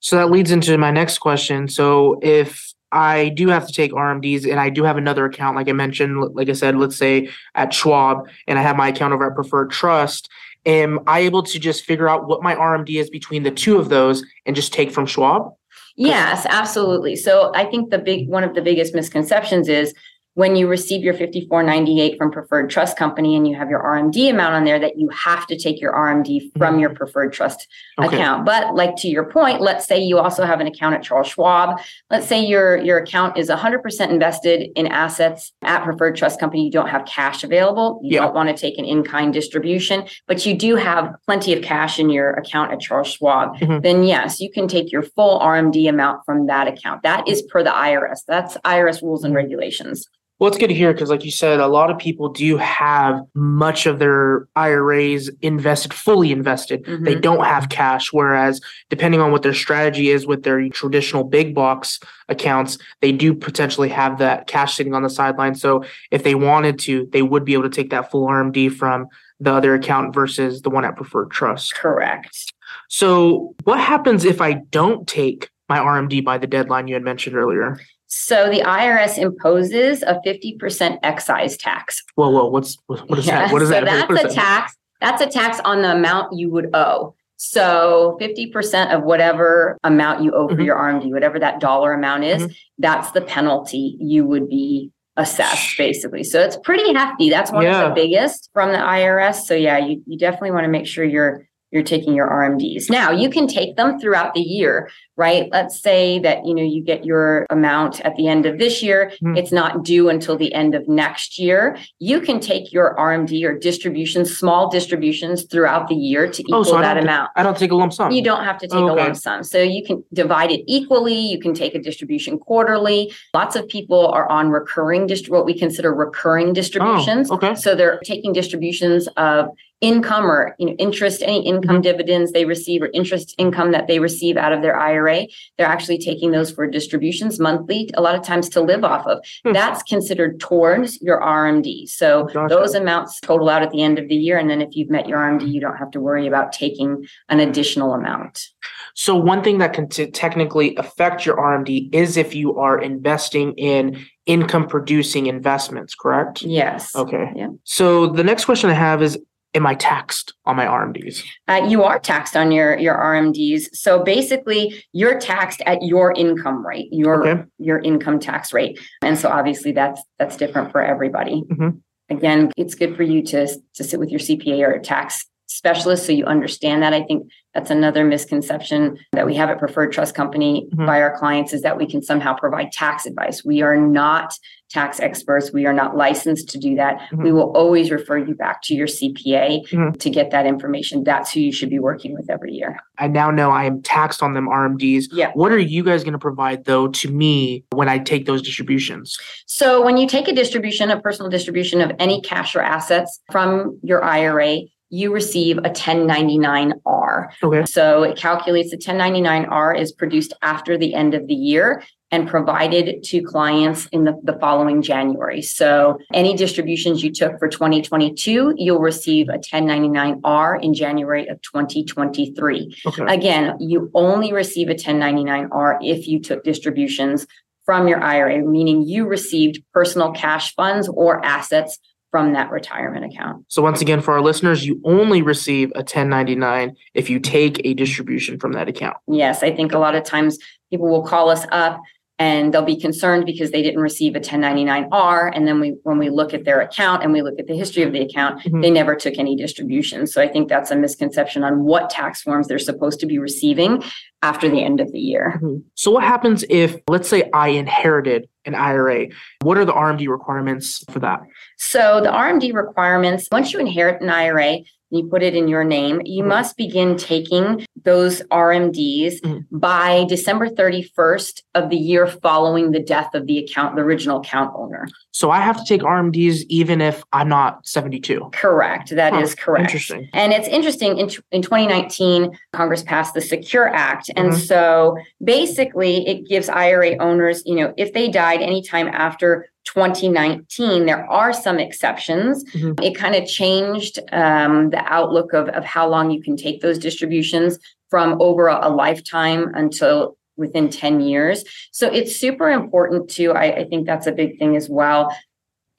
So 0.00 0.16
that 0.16 0.30
leads 0.30 0.50
into 0.50 0.76
my 0.76 0.90
next 0.90 1.18
question. 1.18 1.66
So 1.66 2.18
if 2.20 2.73
I 2.92 3.30
do 3.30 3.48
have 3.48 3.66
to 3.66 3.72
take 3.72 3.92
RMDs 3.92 4.48
and 4.48 4.60
I 4.60 4.70
do 4.70 4.84
have 4.84 4.96
another 4.96 5.24
account, 5.24 5.56
like 5.56 5.68
I 5.68 5.72
mentioned, 5.72 6.20
like 6.34 6.48
I 6.48 6.52
said, 6.52 6.76
let's 6.76 6.96
say 6.96 7.28
at 7.54 7.74
Schwab, 7.74 8.28
and 8.46 8.58
I 8.58 8.62
have 8.62 8.76
my 8.76 8.88
account 8.88 9.12
over 9.12 9.28
at 9.28 9.34
Preferred 9.34 9.70
Trust. 9.70 10.30
Am 10.66 11.00
I 11.06 11.20
able 11.20 11.42
to 11.42 11.58
just 11.58 11.84
figure 11.84 12.08
out 12.08 12.26
what 12.26 12.42
my 12.42 12.54
RMD 12.54 13.00
is 13.00 13.10
between 13.10 13.42
the 13.42 13.50
two 13.50 13.78
of 13.78 13.88
those 13.88 14.24
and 14.46 14.56
just 14.56 14.72
take 14.72 14.90
from 14.90 15.06
Schwab? 15.06 15.52
Yes, 15.96 16.46
absolutely. 16.48 17.16
So 17.16 17.52
I 17.54 17.64
think 17.66 17.90
the 17.90 17.98
big 17.98 18.28
one 18.28 18.44
of 18.44 18.54
the 18.54 18.62
biggest 18.62 18.94
misconceptions 18.94 19.68
is 19.68 19.94
when 20.34 20.56
you 20.56 20.66
receive 20.66 21.02
your 21.02 21.14
5498 21.14 22.18
from 22.18 22.30
preferred 22.30 22.68
trust 22.68 22.96
company 22.96 23.36
and 23.36 23.46
you 23.46 23.54
have 23.56 23.70
your 23.70 23.82
RMD 23.82 24.30
amount 24.30 24.54
on 24.54 24.64
there 24.64 24.78
that 24.80 24.98
you 24.98 25.08
have 25.10 25.46
to 25.46 25.56
take 25.56 25.80
your 25.80 25.92
RMD 25.92 26.52
from 26.52 26.72
mm-hmm. 26.72 26.80
your 26.80 26.90
preferred 26.90 27.32
trust 27.32 27.68
okay. 27.98 28.16
account. 28.16 28.44
But 28.44 28.74
like 28.74 28.96
to 28.96 29.08
your 29.08 29.24
point, 29.24 29.60
let's 29.60 29.86
say 29.86 30.00
you 30.00 30.18
also 30.18 30.44
have 30.44 30.60
an 30.60 30.66
account 30.66 30.96
at 30.96 31.02
Charles 31.02 31.28
Schwab. 31.28 31.80
Let's 32.10 32.26
say 32.26 32.44
your 32.44 32.76
your 32.78 32.98
account 32.98 33.38
is 33.38 33.48
100% 33.48 34.10
invested 34.10 34.70
in 34.76 34.88
assets 34.88 35.52
at 35.62 35.84
preferred 35.84 36.16
trust 36.16 36.40
company. 36.40 36.64
You 36.64 36.70
don't 36.70 36.88
have 36.88 37.04
cash 37.06 37.44
available. 37.44 38.00
You 38.02 38.16
yeah. 38.16 38.20
don't 38.22 38.34
want 38.34 38.48
to 38.48 38.56
take 38.56 38.76
an 38.78 38.84
in-kind 38.84 39.32
distribution, 39.32 40.06
but 40.26 40.44
you 40.44 40.54
do 40.54 40.74
have 40.76 41.14
plenty 41.26 41.52
of 41.52 41.62
cash 41.62 41.98
in 41.98 42.10
your 42.10 42.30
account 42.32 42.72
at 42.72 42.80
Charles 42.80 43.08
Schwab. 43.08 43.56
Mm-hmm. 43.58 43.80
Then 43.80 44.02
yes, 44.02 44.40
you 44.40 44.50
can 44.50 44.66
take 44.66 44.90
your 44.90 45.02
full 45.02 45.38
RMD 45.38 45.88
amount 45.88 46.24
from 46.24 46.46
that 46.46 46.66
account. 46.66 47.02
That 47.04 47.28
is 47.28 47.42
per 47.42 47.62
the 47.62 47.70
IRS. 47.70 48.20
That's 48.26 48.56
IRS 48.58 49.00
rules 49.00 49.22
and 49.22 49.34
regulations. 49.34 50.08
Well, 50.38 50.48
it's 50.48 50.58
good 50.58 50.68
to 50.68 50.74
hear 50.74 50.92
because, 50.92 51.10
like 51.10 51.24
you 51.24 51.30
said, 51.30 51.60
a 51.60 51.68
lot 51.68 51.90
of 51.90 51.98
people 51.98 52.28
do 52.28 52.56
have 52.56 53.20
much 53.34 53.86
of 53.86 54.00
their 54.00 54.48
IRAs 54.56 55.30
invested, 55.42 55.94
fully 55.94 56.32
invested. 56.32 56.84
Mm-hmm. 56.84 57.04
They 57.04 57.14
don't 57.14 57.44
have 57.44 57.68
cash. 57.68 58.12
Whereas, 58.12 58.60
depending 58.90 59.20
on 59.20 59.30
what 59.30 59.42
their 59.42 59.54
strategy 59.54 60.10
is 60.10 60.26
with 60.26 60.42
their 60.42 60.68
traditional 60.70 61.22
big 61.22 61.54
box 61.54 62.00
accounts, 62.28 62.78
they 63.00 63.12
do 63.12 63.32
potentially 63.32 63.88
have 63.90 64.18
that 64.18 64.48
cash 64.48 64.74
sitting 64.74 64.92
on 64.92 65.04
the 65.04 65.10
sideline. 65.10 65.54
So, 65.54 65.84
if 66.10 66.24
they 66.24 66.34
wanted 66.34 66.80
to, 66.80 67.08
they 67.12 67.22
would 67.22 67.44
be 67.44 67.52
able 67.52 67.64
to 67.64 67.68
take 67.70 67.90
that 67.90 68.10
full 68.10 68.26
RMD 68.26 68.72
from 68.72 69.06
the 69.38 69.52
other 69.52 69.74
account 69.74 70.14
versus 70.14 70.62
the 70.62 70.70
one 70.70 70.84
at 70.84 70.96
Preferred 70.96 71.30
Trust. 71.30 71.76
Correct. 71.76 72.52
So, 72.88 73.54
what 73.62 73.78
happens 73.78 74.24
if 74.24 74.40
I 74.40 74.54
don't 74.70 75.06
take 75.06 75.48
my 75.68 75.78
RMD 75.78 76.24
by 76.24 76.38
the 76.38 76.48
deadline 76.48 76.88
you 76.88 76.94
had 76.94 77.04
mentioned 77.04 77.36
earlier? 77.36 77.78
So 78.16 78.48
the 78.48 78.60
IRS 78.60 79.18
imposes 79.18 80.02
a 80.04 80.20
50% 80.24 80.98
excise 81.02 81.56
tax. 81.56 82.00
Whoa, 82.14 82.30
whoa, 82.30 82.46
what's 82.46 82.78
what 82.86 83.18
is 83.18 83.26
yeah, 83.26 83.40
that? 83.40 83.52
What 83.52 83.60
is 83.60 83.68
so 83.70 83.80
that? 83.80 84.08
That's 84.08 84.32
a 84.32 84.34
tax. 84.34 84.76
That's 85.00 85.20
a 85.20 85.26
tax 85.26 85.60
on 85.64 85.82
the 85.82 85.90
amount 85.90 86.38
you 86.38 86.48
would 86.50 86.70
owe. 86.74 87.16
So 87.38 88.16
50% 88.20 88.94
of 88.94 89.02
whatever 89.02 89.76
amount 89.82 90.22
you 90.22 90.32
owe 90.32 90.46
for 90.46 90.54
mm-hmm. 90.54 90.62
your 90.62 90.76
RMD, 90.76 91.10
whatever 91.10 91.40
that 91.40 91.58
dollar 91.58 91.92
amount 91.92 92.22
is, 92.22 92.44
mm-hmm. 92.44 92.52
that's 92.78 93.10
the 93.10 93.20
penalty 93.20 93.96
you 93.98 94.24
would 94.24 94.48
be 94.48 94.92
assessed 95.16 95.76
basically. 95.76 96.22
So 96.22 96.40
it's 96.40 96.56
pretty 96.56 96.94
hefty. 96.94 97.30
That's 97.30 97.50
one 97.50 97.64
yeah. 97.64 97.82
of 97.82 97.88
the 97.88 97.94
biggest 98.00 98.48
from 98.52 98.70
the 98.70 98.78
IRS. 98.78 99.42
So 99.42 99.54
yeah, 99.54 99.78
you, 99.78 100.02
you 100.06 100.16
definitely 100.16 100.52
want 100.52 100.64
to 100.64 100.70
make 100.70 100.86
sure 100.86 101.04
you're 101.04 101.48
you're 101.74 101.82
taking 101.82 102.14
your 102.14 102.28
RMDs. 102.28 102.88
Now, 102.88 103.10
you 103.10 103.28
can 103.28 103.48
take 103.48 103.74
them 103.74 103.98
throughout 103.98 104.32
the 104.32 104.40
year, 104.40 104.88
right? 105.16 105.48
Let's 105.50 105.82
say 105.82 106.20
that, 106.20 106.46
you 106.46 106.54
know, 106.54 106.62
you 106.62 106.84
get 106.84 107.04
your 107.04 107.46
amount 107.50 108.00
at 108.02 108.14
the 108.14 108.28
end 108.28 108.46
of 108.46 108.58
this 108.58 108.80
year, 108.80 109.12
mm. 109.20 109.36
it's 109.36 109.50
not 109.50 109.82
due 109.82 110.08
until 110.08 110.36
the 110.36 110.54
end 110.54 110.76
of 110.76 110.86
next 110.86 111.36
year. 111.36 111.76
You 111.98 112.20
can 112.20 112.38
take 112.38 112.72
your 112.72 112.94
RMD 112.96 113.44
or 113.44 113.58
distributions, 113.58 114.36
small 114.38 114.70
distributions 114.70 115.46
throughout 115.46 115.88
the 115.88 115.96
year 115.96 116.30
to 116.30 116.42
oh, 116.42 116.46
equal 116.46 116.60
oh, 116.60 116.62
so 116.62 116.80
that 116.80 116.96
amount. 116.96 117.30
I 117.34 117.42
don't 117.42 117.58
take 117.58 117.72
a 117.72 117.74
lump 117.74 117.92
sum. 117.92 118.12
You 118.12 118.22
don't 118.22 118.44
have 118.44 118.58
to 118.58 118.68
take 118.68 118.78
oh, 118.78 118.90
okay. 118.90 119.02
a 119.02 119.04
lump 119.06 119.16
sum. 119.16 119.42
So 119.42 119.60
you 119.60 119.84
can 119.84 120.04
divide 120.12 120.52
it 120.52 120.62
equally, 120.68 121.18
you 121.18 121.40
can 121.40 121.54
take 121.54 121.74
a 121.74 121.80
distribution 121.80 122.38
quarterly. 122.38 123.12
Lots 123.34 123.56
of 123.56 123.66
people 123.66 124.06
are 124.12 124.30
on 124.30 124.50
recurring 124.50 125.08
dist- 125.08 125.28
what 125.28 125.44
we 125.44 125.58
consider 125.58 125.92
recurring 125.92 126.52
distributions. 126.52 127.32
Oh, 127.32 127.34
okay. 127.34 127.56
So 127.56 127.74
they're 127.74 127.98
taking 128.04 128.32
distributions 128.32 129.08
of 129.16 129.48
income 129.84 130.30
or 130.30 130.56
you 130.58 130.66
know 130.66 130.72
interest 130.78 131.22
any 131.22 131.46
income 131.46 131.76
mm-hmm. 131.76 131.82
dividends 131.82 132.32
they 132.32 132.46
receive 132.46 132.80
or 132.80 132.88
interest 132.94 133.34
income 133.36 133.70
that 133.70 133.86
they 133.86 133.98
receive 133.98 134.38
out 134.38 134.50
of 134.50 134.62
their 134.62 134.74
IRA 134.74 135.26
they're 135.58 135.66
actually 135.66 135.98
taking 135.98 136.30
those 136.30 136.50
for 136.50 136.66
distributions 136.66 137.38
monthly 137.38 137.90
a 137.92 138.00
lot 138.00 138.14
of 138.14 138.22
times 138.22 138.48
to 138.48 138.62
live 138.62 138.82
off 138.82 139.06
of 139.06 139.22
hmm. 139.44 139.52
that's 139.52 139.82
considered 139.82 140.40
towards 140.40 141.00
your 141.02 141.20
RMD 141.20 141.86
so 141.86 142.24
gotcha. 142.32 142.54
those 142.54 142.74
amounts 142.74 143.20
total 143.20 143.50
out 143.50 143.62
at 143.62 143.70
the 143.72 143.82
end 143.82 143.98
of 143.98 144.08
the 144.08 144.16
year 144.16 144.38
and 144.38 144.48
then 144.48 144.62
if 144.62 144.74
you've 144.74 144.88
met 144.88 145.06
your 145.06 145.18
RMD 145.18 145.52
you 145.52 145.60
don't 145.60 145.76
have 145.76 145.90
to 145.90 146.00
worry 146.00 146.26
about 146.26 146.52
taking 146.52 147.06
an 147.28 147.40
additional 147.40 147.92
amount 147.92 148.48
so 148.94 149.14
one 149.14 149.42
thing 149.42 149.58
that 149.58 149.74
can 149.74 149.88
t- 149.88 150.10
technically 150.10 150.74
affect 150.76 151.26
your 151.26 151.36
RMD 151.36 151.94
is 151.94 152.16
if 152.16 152.34
you 152.34 152.56
are 152.56 152.80
investing 152.80 153.52
in 153.54 154.06
income 154.26 154.66
producing 154.66 155.26
investments, 155.26 155.94
correct? 155.94 156.42
Yes. 156.42 156.94
Okay. 156.96 157.30
Yeah. 157.36 157.48
So 157.64 158.06
the 158.06 158.24
next 158.24 158.46
question 158.46 158.70
I 158.70 158.74
have 158.74 159.02
is 159.02 159.18
am 159.54 159.66
I 159.66 159.74
taxed 159.74 160.34
on 160.44 160.56
my 160.56 160.66
RMDs? 160.66 161.24
Uh, 161.48 161.66
you 161.68 161.82
are 161.84 161.98
taxed 161.98 162.36
on 162.36 162.52
your 162.52 162.76
your 162.78 162.96
RMDs. 162.96 163.74
So 163.74 164.02
basically, 164.02 164.84
you're 164.92 165.18
taxed 165.18 165.62
at 165.66 165.82
your 165.82 166.12
income 166.12 166.66
rate, 166.66 166.88
your 166.90 167.26
okay. 167.26 167.44
your 167.58 167.78
income 167.78 168.18
tax 168.18 168.52
rate, 168.52 168.78
and 169.02 169.18
so 169.18 169.28
obviously 169.28 169.72
that's 169.72 170.02
that's 170.18 170.36
different 170.36 170.72
for 170.72 170.82
everybody. 170.82 171.42
Mm-hmm. 171.50 171.78
Again, 172.10 172.52
it's 172.56 172.74
good 172.74 172.96
for 172.96 173.02
you 173.02 173.22
to 173.22 173.46
to 173.74 173.84
sit 173.84 173.98
with 173.98 174.10
your 174.10 174.20
CPA 174.20 174.60
or 174.66 174.72
a 174.72 174.80
tax 174.80 175.26
specialist 175.54 176.04
so 176.04 176.12
you 176.12 176.24
understand 176.24 176.82
that. 176.82 176.92
I 176.92 177.02
think 177.02 177.30
that's 177.54 177.70
another 177.70 178.04
misconception 178.04 178.98
that 179.12 179.24
we 179.24 179.36
have 179.36 179.48
at 179.48 179.60
Preferred 179.60 179.92
Trust 179.92 180.14
Company 180.14 180.66
mm-hmm. 180.72 180.84
by 180.84 181.00
our 181.00 181.16
clients 181.16 181.52
is 181.52 181.62
that 181.62 181.78
we 181.78 181.86
can 181.86 182.02
somehow 182.02 182.34
provide 182.34 182.72
tax 182.72 183.06
advice. 183.06 183.44
We 183.44 183.62
are 183.62 183.76
not 183.76 184.36
tax 184.70 184.98
experts. 184.98 185.52
We 185.52 185.66
are 185.66 185.72
not 185.72 185.96
licensed 185.96 186.48
to 186.48 186.58
do 186.58 186.74
that. 186.74 186.98
Mm-hmm. 186.98 187.22
We 187.22 187.32
will 187.32 187.52
always 187.56 187.92
refer 187.92 188.18
you 188.18 188.34
back 188.34 188.62
to 188.62 188.74
your 188.74 188.88
CPA 188.88 189.68
mm-hmm. 189.68 189.92
to 189.92 190.10
get 190.10 190.32
that 190.32 190.46
information. 190.46 191.04
That's 191.04 191.32
who 191.32 191.38
you 191.38 191.52
should 191.52 191.70
be 191.70 191.78
working 191.78 192.14
with 192.14 192.28
every 192.28 192.52
year. 192.52 192.80
I 192.98 193.06
now 193.06 193.30
know 193.30 193.50
I 193.50 193.64
am 193.64 193.82
taxed 193.82 194.20
on 194.20 194.34
them 194.34 194.48
RMDs. 194.48 195.04
Yeah. 195.12 195.30
What 195.34 195.52
are 195.52 195.58
you 195.58 195.84
guys 195.84 196.02
going 196.02 196.14
to 196.14 196.18
provide 196.18 196.64
though 196.64 196.88
to 196.88 197.08
me 197.08 197.64
when 197.70 197.88
I 197.88 197.98
take 197.98 198.26
those 198.26 198.42
distributions? 198.42 199.16
So 199.46 199.84
when 199.84 199.96
you 199.96 200.08
take 200.08 200.26
a 200.26 200.32
distribution, 200.32 200.90
a 200.90 201.00
personal 201.00 201.30
distribution 201.30 201.80
of 201.80 201.92
any 202.00 202.20
cash 202.20 202.56
or 202.56 202.62
assets 202.62 203.20
from 203.30 203.78
your 203.84 204.02
IRA, 204.02 204.62
you 204.94 205.12
receive 205.12 205.58
a 205.58 205.70
1099R. 205.70 207.28
Okay. 207.42 207.64
So 207.64 208.04
it 208.04 208.16
calculates 208.16 208.70
the 208.70 208.76
1099R 208.76 209.76
is 209.78 209.90
produced 209.90 210.32
after 210.40 210.78
the 210.78 210.94
end 210.94 211.14
of 211.14 211.26
the 211.26 211.34
year 211.34 211.82
and 212.12 212.28
provided 212.28 213.02
to 213.02 213.20
clients 213.22 213.86
in 213.86 214.04
the, 214.04 214.16
the 214.22 214.38
following 214.38 214.82
January. 214.82 215.42
So 215.42 215.98
any 216.12 216.36
distributions 216.36 217.02
you 217.02 217.10
took 217.10 217.40
for 217.40 217.48
2022, 217.48 218.54
you'll 218.56 218.78
receive 218.78 219.28
a 219.28 219.38
1099R 219.38 220.62
in 220.62 220.74
January 220.74 221.26
of 221.26 221.42
2023. 221.42 222.76
Okay. 222.86 223.04
Again, 223.08 223.56
you 223.58 223.90
only 223.94 224.32
receive 224.32 224.68
a 224.68 224.74
1099R 224.74 225.78
if 225.80 226.06
you 226.06 226.20
took 226.20 226.44
distributions 226.44 227.26
from 227.64 227.88
your 227.88 228.00
IRA, 228.00 228.44
meaning 228.44 228.82
you 228.82 229.08
received 229.08 229.60
personal 229.72 230.12
cash 230.12 230.54
funds 230.54 230.88
or 230.88 231.24
assets 231.24 231.80
from 232.14 232.32
that 232.32 232.48
retirement 232.52 233.04
account. 233.04 233.44
So 233.48 233.60
once 233.60 233.80
again, 233.80 234.00
for 234.00 234.14
our 234.14 234.20
listeners, 234.20 234.64
you 234.64 234.80
only 234.84 235.20
receive 235.20 235.72
a 235.74 235.78
1099 235.78 236.76
if 236.94 237.10
you 237.10 237.18
take 237.18 237.60
a 237.64 237.74
distribution 237.74 238.38
from 238.38 238.52
that 238.52 238.68
account. 238.68 238.96
Yes, 239.08 239.42
I 239.42 239.52
think 239.52 239.72
a 239.72 239.80
lot 239.80 239.96
of 239.96 240.04
times 240.04 240.38
people 240.70 240.88
will 240.88 241.02
call 241.02 241.28
us 241.28 241.44
up 241.50 241.80
and 242.18 242.54
they'll 242.54 242.62
be 242.62 242.78
concerned 242.80 243.26
because 243.26 243.50
they 243.50 243.62
didn't 243.62 243.80
receive 243.80 244.14
a 244.14 244.20
1099R. 244.20 245.32
And 245.34 245.46
then 245.46 245.58
we, 245.58 245.76
when 245.82 245.98
we 245.98 246.10
look 246.10 246.32
at 246.32 246.44
their 246.44 246.60
account 246.60 247.02
and 247.02 247.12
we 247.12 247.22
look 247.22 247.38
at 247.40 247.48
the 247.48 247.56
history 247.56 247.82
of 247.82 247.92
the 247.92 248.00
account, 248.00 248.40
mm-hmm. 248.42 248.60
they 248.60 248.70
never 248.70 248.94
took 248.94 249.18
any 249.18 249.34
distributions. 249.34 250.12
So 250.12 250.22
I 250.22 250.28
think 250.28 250.48
that's 250.48 250.70
a 250.70 250.76
misconception 250.76 251.42
on 251.42 251.64
what 251.64 251.90
tax 251.90 252.22
forms 252.22 252.46
they're 252.46 252.58
supposed 252.60 253.00
to 253.00 253.06
be 253.06 253.18
receiving 253.18 253.82
after 254.22 254.48
the 254.48 254.62
end 254.62 254.80
of 254.80 254.92
the 254.92 255.00
year. 255.00 255.34
Mm-hmm. 255.36 255.56
So 255.74 255.90
what 255.90 256.04
happens 256.04 256.44
if, 256.48 256.76
let's 256.88 257.08
say, 257.08 257.28
I 257.32 257.48
inherited 257.48 258.28
an 258.44 258.54
IRA? 258.54 259.08
What 259.42 259.58
are 259.58 259.64
the 259.64 259.72
RMD 259.72 260.06
requirements 260.08 260.84
for 260.90 261.00
that? 261.00 261.20
So 261.58 262.00
the 262.00 262.10
RMD 262.10 262.54
requirements, 262.54 263.26
once 263.32 263.52
you 263.52 263.58
inherit 263.58 264.00
an 264.02 264.10
IRA, 264.10 264.58
you 264.94 265.06
put 265.06 265.22
it 265.22 265.34
in 265.34 265.48
your 265.48 265.64
name, 265.64 266.00
you 266.04 266.22
mm-hmm. 266.22 266.28
must 266.28 266.56
begin 266.56 266.96
taking 266.96 267.66
those 267.84 268.22
RMDs 268.30 269.20
mm-hmm. 269.20 269.58
by 269.58 270.04
December 270.08 270.48
31st 270.48 271.42
of 271.54 271.70
the 271.70 271.76
year 271.76 272.06
following 272.06 272.70
the 272.70 272.80
death 272.80 273.14
of 273.14 273.26
the 273.26 273.38
account, 273.38 273.76
the 273.76 273.82
original 273.82 274.20
account 274.20 274.52
owner. 274.56 274.88
So 275.12 275.30
I 275.30 275.40
have 275.40 275.56
to 275.56 275.64
take 275.64 275.82
RMDs 275.82 276.44
even 276.48 276.80
if 276.80 277.04
I'm 277.12 277.28
not 277.28 277.66
72. 277.66 278.30
Correct. 278.32 278.90
That 278.90 279.12
huh. 279.12 279.20
is 279.20 279.34
correct. 279.34 279.64
Interesting. 279.64 280.08
And 280.12 280.32
it's 280.32 280.48
interesting. 280.48 280.98
In, 280.98 281.10
in 281.30 281.42
2019, 281.42 282.36
Congress 282.52 282.82
passed 282.82 283.14
the 283.14 283.20
Secure 283.20 283.68
Act. 283.68 284.10
And 284.16 284.30
mm-hmm. 284.30 284.38
so 284.38 284.96
basically, 285.22 286.06
it 286.08 286.28
gives 286.28 286.48
IRA 286.48 286.96
owners, 286.98 287.42
you 287.44 287.56
know, 287.56 287.74
if 287.76 287.92
they 287.92 288.08
died 288.08 288.40
anytime 288.40 288.88
after 288.88 289.48
2019, 289.64 290.86
there 290.86 291.10
are 291.10 291.32
some 291.32 291.58
exceptions. 291.58 292.44
Mm-hmm. 292.52 292.82
It 292.82 292.96
kind 292.96 293.14
of 293.14 293.26
changed 293.26 293.98
um, 294.12 294.70
the 294.70 294.82
outlook 294.92 295.32
of, 295.32 295.48
of 295.48 295.64
how 295.64 295.88
long 295.88 296.10
you 296.10 296.22
can 296.22 296.36
take 296.36 296.60
those 296.60 296.78
distributions 296.78 297.58
from 297.90 298.20
over 298.20 298.48
a, 298.48 298.68
a 298.68 298.70
lifetime 298.70 299.52
until 299.54 300.16
within 300.36 300.68
10 300.68 301.00
years. 301.00 301.44
So 301.70 301.88
it's 301.88 302.16
super 302.16 302.50
important 302.50 303.08
to, 303.10 303.32
I, 303.32 303.60
I 303.60 303.64
think 303.64 303.86
that's 303.86 304.06
a 304.06 304.12
big 304.12 304.38
thing 304.38 304.56
as 304.56 304.68
well 304.68 305.14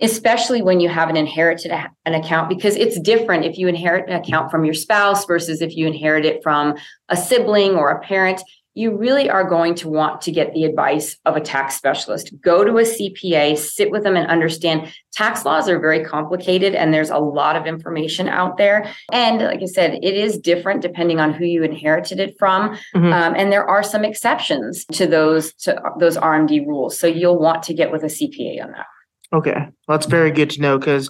especially 0.01 0.61
when 0.61 0.79
you 0.79 0.89
have 0.89 1.09
an 1.09 1.15
inherited 1.15 1.71
an 1.71 2.13
account 2.13 2.49
because 2.49 2.75
it's 2.75 2.99
different 2.99 3.45
if 3.45 3.57
you 3.57 3.67
inherit 3.67 4.09
an 4.09 4.21
account 4.21 4.51
from 4.51 4.65
your 4.65 4.73
spouse 4.73 5.25
versus 5.25 5.61
if 5.61 5.75
you 5.75 5.87
inherit 5.87 6.25
it 6.25 6.43
from 6.43 6.75
a 7.09 7.15
sibling 7.15 7.75
or 7.75 7.91
a 7.91 8.01
parent 8.01 8.41
you 8.75 8.95
really 8.95 9.29
are 9.29 9.45
going 9.45 9.73
to 9.73 9.87
want 9.87 10.21
to 10.21 10.31
get 10.31 10.53
the 10.53 10.65
advice 10.65 11.17
of 11.25 11.37
a 11.37 11.41
tax 11.41 11.75
specialist. 11.75 12.33
Go 12.41 12.65
to 12.65 12.77
a 12.77 12.83
CPA, 12.83 13.57
sit 13.57 13.89
with 13.89 14.03
them 14.03 14.17
and 14.17 14.29
understand 14.29 14.93
tax 15.13 15.45
laws 15.45 15.69
are 15.69 15.79
very 15.79 16.03
complicated 16.03 16.75
and 16.75 16.93
there's 16.93 17.09
a 17.09 17.17
lot 17.17 17.55
of 17.55 17.65
information 17.65 18.27
out 18.27 18.57
there. 18.57 18.93
And 19.13 19.41
like 19.41 19.61
I 19.61 19.65
said, 19.65 19.99
it 20.03 20.13
is 20.13 20.37
different 20.37 20.81
depending 20.81 21.21
on 21.21 21.33
who 21.33 21.45
you 21.45 21.63
inherited 21.63 22.19
it 22.19 22.37
from. 22.37 22.71
Mm-hmm. 22.93 23.13
Um, 23.13 23.33
and 23.37 23.49
there 23.49 23.65
are 23.65 23.81
some 23.81 24.03
exceptions 24.03 24.83
to 24.91 25.07
those 25.07 25.53
to 25.53 25.81
those 25.97 26.17
RMD 26.17 26.67
rules. 26.67 26.99
So 26.99 27.07
you'll 27.07 27.39
want 27.39 27.63
to 27.63 27.73
get 27.73 27.93
with 27.93 28.03
a 28.03 28.07
CPA 28.07 28.61
on 28.61 28.71
that. 28.73 28.87
Okay. 29.31 29.53
Well, 29.87 29.97
that's 29.97 30.05
very 30.05 30.31
good 30.31 30.49
to 30.51 30.61
know 30.61 30.77
because 30.77 31.09